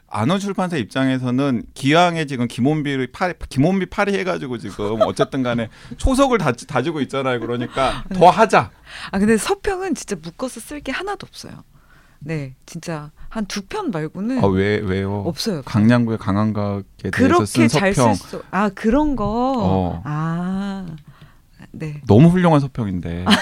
안원 0.07 0.41
출판사 0.41 0.77
입장에서는 0.77 1.63
기왕에 1.75 2.27
지금 2.27 2.49
김원비 2.49 3.13
파 3.13 3.33
김원비 3.33 3.87
파리 3.87 4.19
해가지고 4.19 4.59
지금 4.59 5.01
어쨌든 5.03 5.43
간에 5.43 5.69
초석을 5.97 6.39
다, 6.39 6.53
다지고 6.53 7.01
있잖아요. 7.03 7.41
그러니까 7.41 8.05
더 8.13 8.29
하자. 8.29 8.71
아 9.11 9.19
근데 9.19 9.37
서평은 9.37 9.95
진짜 9.95 10.17
묶어서 10.21 10.61
쓸 10.61 10.81
게 10.81 10.93
하나도 10.93 11.27
없어요. 11.27 11.65
네, 12.21 12.55
진짜 12.67 13.11
한 13.31 13.47
두 13.47 13.63
편 13.67 13.91
말고는 13.91 14.43
아 14.45 14.47
왜 14.47 14.77
왜요? 14.79 15.23
없어요. 15.27 15.63
강량구의 15.63 16.19
강한각에 16.19 16.83
대해서 17.03 17.11
그렇게 17.17 17.47
쓴잘 17.47 17.95
서평 17.95 18.15
쓸 18.15 18.29
수. 18.29 18.43
아 18.51 18.69
그런 18.71 19.17
거. 19.17 19.25
어. 19.57 20.03
아 20.05 20.87
네. 21.73 22.03
너무 22.07 22.29
훌륭한 22.29 22.61
서평인데 22.61 23.25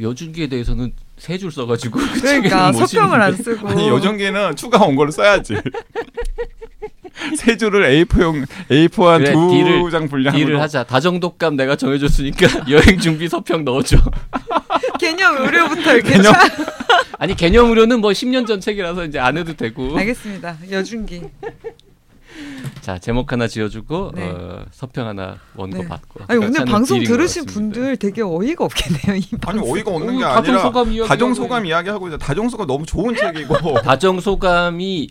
여준기에 0.00 0.48
대해서는 0.48 0.92
세 1.18 1.38
줄 1.38 1.50
써가지고 1.52 1.98
그러니까 2.20 2.72
서평을 2.72 3.20
안. 3.22 3.34
쓰고. 3.36 3.68
아니 3.68 3.88
요정기는 3.88 4.56
추가 4.56 4.84
온 4.84 4.96
걸로 4.96 5.10
써야지. 5.10 5.56
세 7.38 7.56
줄을 7.56 8.04
A4용 8.04 8.44
A4 8.68 9.04
한 9.04 9.18
그래, 9.20 9.32
두 9.32 9.38
딜을- 9.48 9.90
장 9.90 10.08
분량으로 10.08 10.44
딜을 10.44 10.60
하자. 10.60 10.84
다정독감 10.84 11.56
내가 11.56 11.76
정해줬으니까 11.76 12.66
여행 12.70 12.98
준비 12.98 13.28
서평 13.28 13.64
넣어줘. 13.64 13.96
개념 15.00 15.36
의료부터 15.38 15.94
이렇게 15.94 16.10
개념- 16.14 16.32
쫙. 16.32 16.40
아니 17.18 17.34
개념 17.34 17.68
의료는 17.70 18.00
뭐 18.00 18.10
10년 18.10 18.46
전 18.46 18.60
책이라서 18.60 19.04
이제 19.04 19.18
안 19.18 19.36
해도 19.36 19.54
되고. 19.54 19.96
알겠습니다. 19.96 20.56
여준기. 20.70 21.22
자 22.80 22.98
제목 22.98 23.30
하나 23.32 23.46
지어주고 23.46 24.12
네. 24.16 24.28
어, 24.28 24.64
서평 24.72 25.06
하나 25.06 25.38
원고 25.54 25.78
네. 25.82 25.88
받고. 25.88 26.24
아니 26.26 26.44
오늘 26.44 26.64
방송 26.64 27.02
들으신. 27.02 27.46
분들 27.46 27.96
되게 27.96 28.22
어이가 28.22 28.64
없겠네요. 28.64 29.16
이 29.16 29.26
아니. 29.46 29.60
어이가 29.62 29.90
없는 29.92 30.18
게 30.18 30.24
어, 30.24 30.28
아니라 30.28 30.42
다정소감 30.42 30.92
이야기 30.92 31.08
다정소감 31.08 31.66
이야기하고 31.66 32.08
있어. 32.08 32.18
다정소감 32.18 32.66
너무 32.66 32.84
좋은 32.84 33.14
책이고 33.14 33.74
다정 33.82 34.18
소감이 34.20 35.08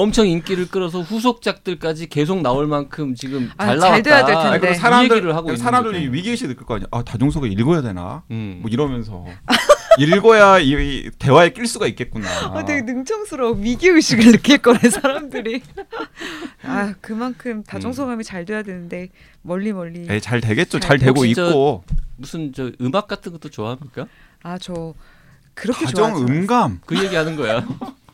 엄청 0.00 0.26
인기를 0.26 0.68
끌어서 0.68 1.00
후속작들까지 1.00 2.08
계속 2.08 2.40
나올 2.42 2.66
만큼 2.66 3.14
지금 3.14 3.50
아, 3.56 3.66
잘잘 3.66 3.78
나왔다. 3.78 4.02
돼야 4.02 4.24
될 4.26 4.34
텐데. 4.50 4.68
아니, 4.68 4.76
사람들 4.76 5.34
하고 5.34 5.56
사람들이 5.56 5.98
거죠. 6.00 6.12
위기의식 6.12 6.48
느낄 6.48 6.64
거 6.66 6.74
아니야. 6.74 6.86
아 6.90 7.02
다정소가 7.02 7.46
읽어야 7.46 7.82
되나? 7.82 8.22
음. 8.30 8.58
뭐 8.62 8.70
이러면서 8.70 9.24
읽어야 9.98 10.58
이, 10.58 10.70
이 10.72 11.10
대화에 11.18 11.50
낄 11.50 11.66
수가 11.66 11.86
있겠구나. 11.86 12.28
아, 12.52 12.64
되게 12.64 12.82
능청스러워 12.82 13.52
위기 13.52 13.88
의식을 13.88 14.32
느낄 14.32 14.58
거네 14.58 14.78
사람들이. 14.90 15.62
아 16.64 16.94
그만큼 17.00 17.62
다정소감이 17.64 18.22
잘 18.24 18.44
돼야 18.44 18.62
되는데 18.62 19.08
멀리 19.42 19.72
멀리. 19.72 20.06
에이, 20.10 20.20
잘 20.20 20.40
되겠죠. 20.40 20.80
잘 20.80 20.96
혹시 20.98 21.04
되고 21.06 21.34
저- 21.34 21.48
있고 21.48 21.84
무슨 22.16 22.52
저 22.52 22.70
음악 22.80 23.08
같은 23.08 23.32
것도 23.32 23.48
좋아합니까? 23.48 24.06
아 24.42 24.58
저 24.58 24.94
그렇게 25.54 25.86
다정 25.86 26.12
좋아하지 26.14 26.32
음감 26.32 26.80
그 26.84 27.02
얘기하는 27.02 27.34
거야. 27.36 27.66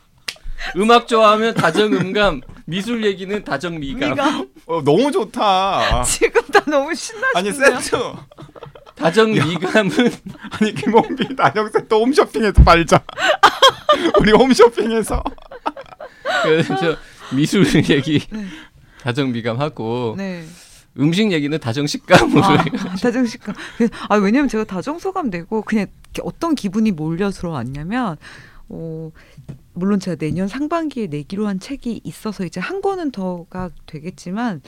음악 0.77 1.07
좋아하면 1.07 1.53
다정 1.53 1.93
음감, 1.93 2.41
미술 2.65 3.05
얘기는 3.05 3.43
다정 3.43 3.79
미감. 3.79 4.17
어, 4.65 4.81
너무 4.83 5.11
좋다. 5.11 6.03
지금 6.05 6.41
다 6.51 6.61
너무 6.65 6.93
신나시네요. 6.95 7.33
아니 7.35 7.51
세트 7.51 7.97
다정 8.95 9.31
미감은 9.31 9.91
아니 10.51 10.73
김원비 10.73 11.35
나영 11.35 11.69
세트 11.69 11.93
홈쇼핑에서 11.93 12.63
팔자. 12.63 13.03
우리 14.19 14.31
홈쇼핑에서 14.31 15.23
그래서 16.43 16.97
미술 17.33 17.65
얘기 17.89 18.21
다정 19.01 19.31
미감 19.31 19.59
하고 19.59 20.15
네. 20.17 20.45
음식 20.99 21.31
얘기는 21.31 21.57
다정 21.59 21.87
식감으로. 21.87 22.43
아, 22.43 22.63
다정식감. 23.01 23.55
아 24.09 24.15
왜냐면 24.15 24.47
제가 24.47 24.63
다정소감 24.63 25.29
내고 25.29 25.63
그냥 25.63 25.87
어떤 26.21 26.53
기분이 26.55 26.91
몰려 26.91 27.31
들어왔냐면 27.31 28.17
어 28.69 29.09
물론 29.73 29.99
제가 29.99 30.15
내년 30.17 30.47
상반기에 30.47 31.07
내기로 31.07 31.47
한 31.47 31.59
책이 31.59 32.01
있어서 32.03 32.45
이제 32.45 32.59
한 32.59 32.81
권은 32.81 33.11
더가 33.11 33.71
되겠지만 33.85 34.61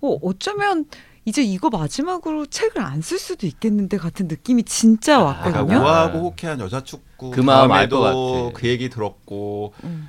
어 0.00 0.18
어쩌면 0.22 0.86
이제 1.24 1.42
이거 1.42 1.68
마지막으로 1.70 2.46
책을 2.46 2.80
안 2.80 3.00
쓸 3.02 3.18
수도 3.18 3.46
있겠는데 3.46 3.96
같은 3.98 4.28
느낌이 4.28 4.62
진짜 4.64 5.18
아, 5.18 5.22
왔거든요. 5.24 5.78
우아하고 5.80 6.18
호쾌한 6.20 6.60
여자 6.60 6.82
축구 6.82 7.30
그 7.30 7.40
마음 7.40 7.70
알것. 7.72 8.54
그 8.54 8.68
얘기 8.68 8.88
들었고 8.88 9.74
음. 9.84 10.08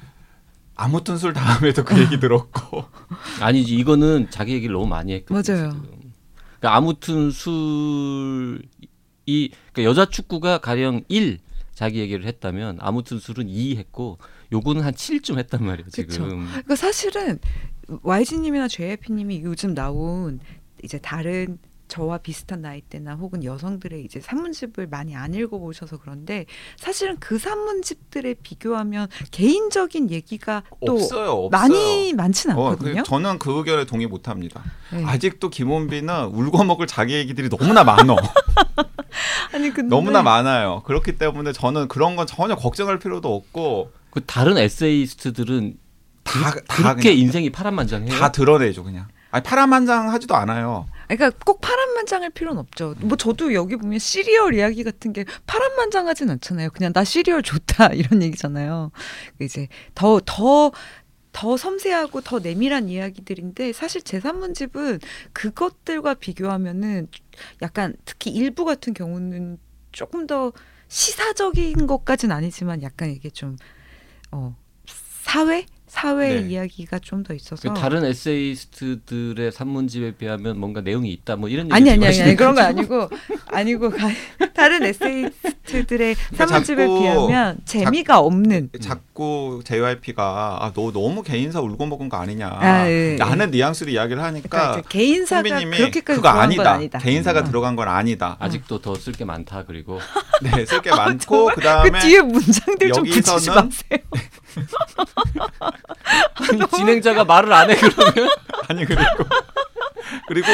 아무 0.76 1.04
튼 1.04 1.18
술 1.18 1.34
다음에도 1.34 1.84
그 1.84 2.00
얘기 2.00 2.20
들었고 2.22 2.86
아니지 3.42 3.76
이거는 3.76 4.28
자기 4.30 4.54
얘기를 4.54 4.74
너무 4.74 4.88
많이 4.88 5.12
했거든요. 5.14 5.56
맞아요. 5.58 5.72
지금. 5.72 6.12
그러니까 6.60 6.76
아무 6.78 6.94
튼 7.00 7.32
술이 7.32 8.62
그러니까 9.26 9.84
여자 9.84 10.06
축구가 10.06 10.60
가령 10.60 11.04
1 11.10 11.40
자기 11.74 12.00
얘기를 12.00 12.26
했다면 12.26 12.78
아무 12.82 13.04
튼 13.04 13.20
술은 13.20 13.48
2 13.50 13.78
했고 13.78 14.18
요거는 14.52 14.84
한 14.84 14.94
7쯤 14.94 15.38
했단 15.38 15.64
말이에요. 15.64 15.90
지금. 15.90 16.48
그러니까 16.48 16.76
사실은 16.76 17.40
YG님이나 18.02 18.68
JYP님이 18.68 19.42
요즘 19.44 19.74
나온 19.74 20.40
이제 20.84 20.98
다른 20.98 21.60
저와 21.90 22.20
비슷한 22.20 22.62
나이대나 22.62 23.16
혹은 23.16 23.44
여성들의 23.44 24.06
이제 24.06 24.22
산문집을 24.22 24.88
많이 24.88 25.16
안 25.16 25.34
읽어보셔서 25.34 25.98
그런데 25.98 26.46
사실은 26.78 27.18
그 27.20 27.38
산문집들에 27.38 28.36
비교하면 28.44 29.08
개인적인 29.32 30.12
얘기가 30.12 30.64
또 30.86 30.94
없어요 30.94 31.32
없어요. 31.32 31.50
많이 31.50 32.14
많진 32.14 32.52
어, 32.52 32.70
않거든요. 32.70 33.02
그, 33.02 33.10
저는 33.10 33.40
그 33.40 33.58
의견에 33.58 33.86
동의 33.86 34.06
못합니다. 34.06 34.64
네. 34.94 35.04
아직도 35.04 35.50
김원비는 35.50 36.28
울고 36.28 36.64
먹을 36.64 36.88
자기 36.88 37.16
얘기들이 37.16 37.50
너무나 37.50 37.84
많어. 37.84 38.16
아니 39.52 39.72
근데 39.72 39.94
너무나 39.94 40.22
많아요. 40.22 40.84
그렇기 40.86 41.18
때문에 41.18 41.54
저는 41.54 41.88
그런 41.88 42.16
건 42.16 42.28
전혀 42.28 42.56
걱정할 42.56 43.00
필요도 43.00 43.34
없고 43.34 43.92
그 44.12 44.24
다른 44.26 44.58
에세이스트들은 44.58 45.78
다, 46.24 46.52
다 46.68 46.76
그렇게 46.76 47.10
그냥 47.10 47.18
인생이 47.18 47.50
파란만장해요. 47.52 48.12
다 48.18 48.32
드러내죠 48.32 48.84
그냥. 48.84 49.08
아니 49.32 49.44
파란만장하지도 49.44 50.36
않아요. 50.36 50.88
그러니까 51.08 51.38
꼭 51.46 51.62
파란만장할 51.62 52.32
필요는 52.32 52.60
없죠. 52.60 52.96
뭐 53.00 53.16
저도 53.18 53.54
여기 53.54 53.76
보면 53.76 54.00
시리얼 54.00 54.56
이야기 54.56 54.84
같은 54.84 55.14
게 55.14 55.26
파란만장하진 55.46 56.30
않잖아요. 56.32 56.70
그냥 56.72 56.94
나 56.94 57.04
시리얼 57.04 57.44
좋다 57.44 57.88
이런 57.94 58.22
얘기잖아요. 58.24 58.92
이제 59.40 59.68
더 59.96 60.20
더 60.26 60.72
더 61.32 61.58
섬세하고 61.58 62.22
더 62.22 62.40
내밀한 62.40 62.90
이야기들인데 62.90 63.74
사실 63.74 64.02
제 64.02 64.20
산문집은 64.20 65.00
그것들과 65.34 66.16
비교하면은 66.16 67.08
약간 67.62 67.96
특히 68.06 68.32
일부 68.32 68.66
같은 68.66 68.94
경우는 68.94 69.58
조금 69.92 70.28
더 70.28 70.52
시사적인 70.88 71.88
것까지는 71.88 72.36
아니지만 72.36 72.82
약간 72.82 73.12
이게 73.12 73.30
좀 73.30 73.58
어, 74.32 74.56
사회 75.24 75.66
사회 75.90 76.36
네. 76.42 76.48
이야기가 76.50 77.00
좀 77.00 77.24
더 77.24 77.34
있어서 77.34 77.74
그 77.74 77.80
다른 77.80 78.06
에세이스트들의 78.06 79.52
산문집에 79.52 80.12
비하면 80.16 80.58
뭔가 80.60 80.80
내용이 80.82 81.12
있다 81.12 81.36
뭐 81.36 81.50
이런 81.50 81.66
얘기 81.66 81.74
아니 81.74 81.90
아니 81.92 82.06
아니, 82.08 82.22
아니 82.22 82.36
그런 82.36 82.56
거? 82.56 82.62
아니고 82.62 83.10
아니고 83.48 83.90
가, 83.90 84.08
다른 84.56 84.84
에세이스트들의 84.84 86.16
산문집에 86.36 86.84
자꾸- 86.88 87.00
비하면 87.02 87.58
재미가 87.66 88.20
없는 88.20 88.70
자꾸 88.80 89.62
JYP가 89.66 90.60
아, 90.62 90.72
너 90.74 90.92
너무 90.92 91.24
개인사 91.24 91.60
울고 91.60 91.86
먹은 91.88 92.08
거 92.10 92.18
아니냐. 92.18 92.48
아, 92.50 92.88
예, 92.88 93.12
예. 93.14 93.16
나는 93.18 93.52
뉘앙스로 93.52 93.90
이야기를 93.92 94.22
하니까 94.24 94.48
그러니까 94.50 94.82
개인사가 94.90 95.42
그렇게까지 95.44 96.02
그거 96.02 96.22
들어간 96.22 96.40
아니다. 96.44 96.64
건 96.64 96.74
아니다. 96.74 97.00
개인사가 97.00 97.40
어. 97.40 97.44
들어간 97.44 97.76
건 97.76 97.88
아니다. 97.90 98.38
아직도 98.40 98.80
더쓸 98.80 99.14
게 99.14 99.26
많다 99.26 99.66
그리고 99.66 100.00
네, 100.42 100.66
쓸 100.66 100.82
게 100.82 100.90
많고 100.92 101.20
정말 101.52 101.56
그 101.56 101.62
다음에 101.62 101.90
그 101.92 102.00
뒤에 102.00 102.22
문장들 102.22 102.92
좀 102.94 103.04
붙이지 103.04 103.30
여기서는- 103.32 103.56
마세요. 103.56 104.00
아니, 106.52 106.60
진행자가 106.76 107.26
말을 107.26 107.52
안 107.54 107.70
해 107.70 107.76
그러면 107.76 108.30
아니 108.68 108.86
그리고 108.86 109.04
그리고 110.28 110.48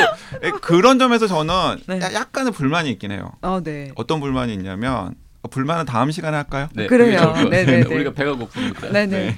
에, 0.43 0.52
그런 0.62 1.00
점에서 1.00 1.28
저는 1.28 1.78
네. 1.88 2.02
야- 2.02 2.14
약간의 2.14 2.52
불만이 2.52 2.89
있긴 2.91 3.12
해요. 3.12 3.32
어, 3.41 3.62
네. 3.64 3.91
어떤 3.96 4.20
불만이 4.20 4.54
있냐면 4.54 5.16
어, 5.41 5.48
불만은 5.50 5.86
다음 5.86 6.12
시간에 6.12 6.36
할까요? 6.36 6.68
네, 6.74 6.88
그래요. 6.88 7.18
좋을 7.18 7.28
것 7.28 7.34
같아요. 7.34 7.50
네네네. 7.50 7.96
우리가 7.96 8.12
배가 8.14 8.34
고픕니다. 8.34 8.91
네네. 8.91 9.06
네. 9.08 9.38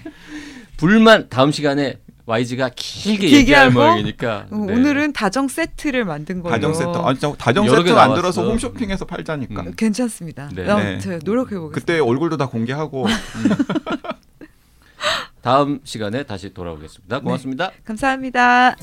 불만 0.77 1.27
다음 1.29 1.51
시간에 1.51 1.97
YG가 2.25 2.69
길게 2.75 3.19
길게 3.27 3.37
얘기할 3.37 3.71
모양이니까 3.71 4.47
어, 4.51 4.55
네. 4.67 4.73
오늘은 4.73 5.13
다정 5.13 5.47
세트를 5.47 6.03
만든 6.03 6.41
걸로. 6.41 6.53
다정 6.53 6.73
세트. 6.73 6.89
아, 6.97 7.13
진짜 7.13 7.33
다정 7.37 7.65
여러 7.67 7.77
세트 7.77 7.89
개 7.89 7.93
만들어서. 7.93 8.43
홈쇼핑에서 8.43 9.05
팔자니까. 9.05 9.61
음. 9.61 9.73
괜찮습니다. 9.77 10.49
네. 10.53 10.67
어, 10.69 10.77
네. 10.77 11.19
노력해 11.23 11.57
보겠습니다. 11.57 11.71
그때 11.79 11.99
얼굴도 11.99 12.37
다 12.37 12.47
공개하고 12.47 13.05
다음 15.41 15.79
시간에 15.83 16.23
다시 16.23 16.53
돌아오겠습니다. 16.53 17.17
네. 17.17 17.23
고맙습니다. 17.23 17.69
네, 17.69 17.75
감사합니다. 17.85 18.75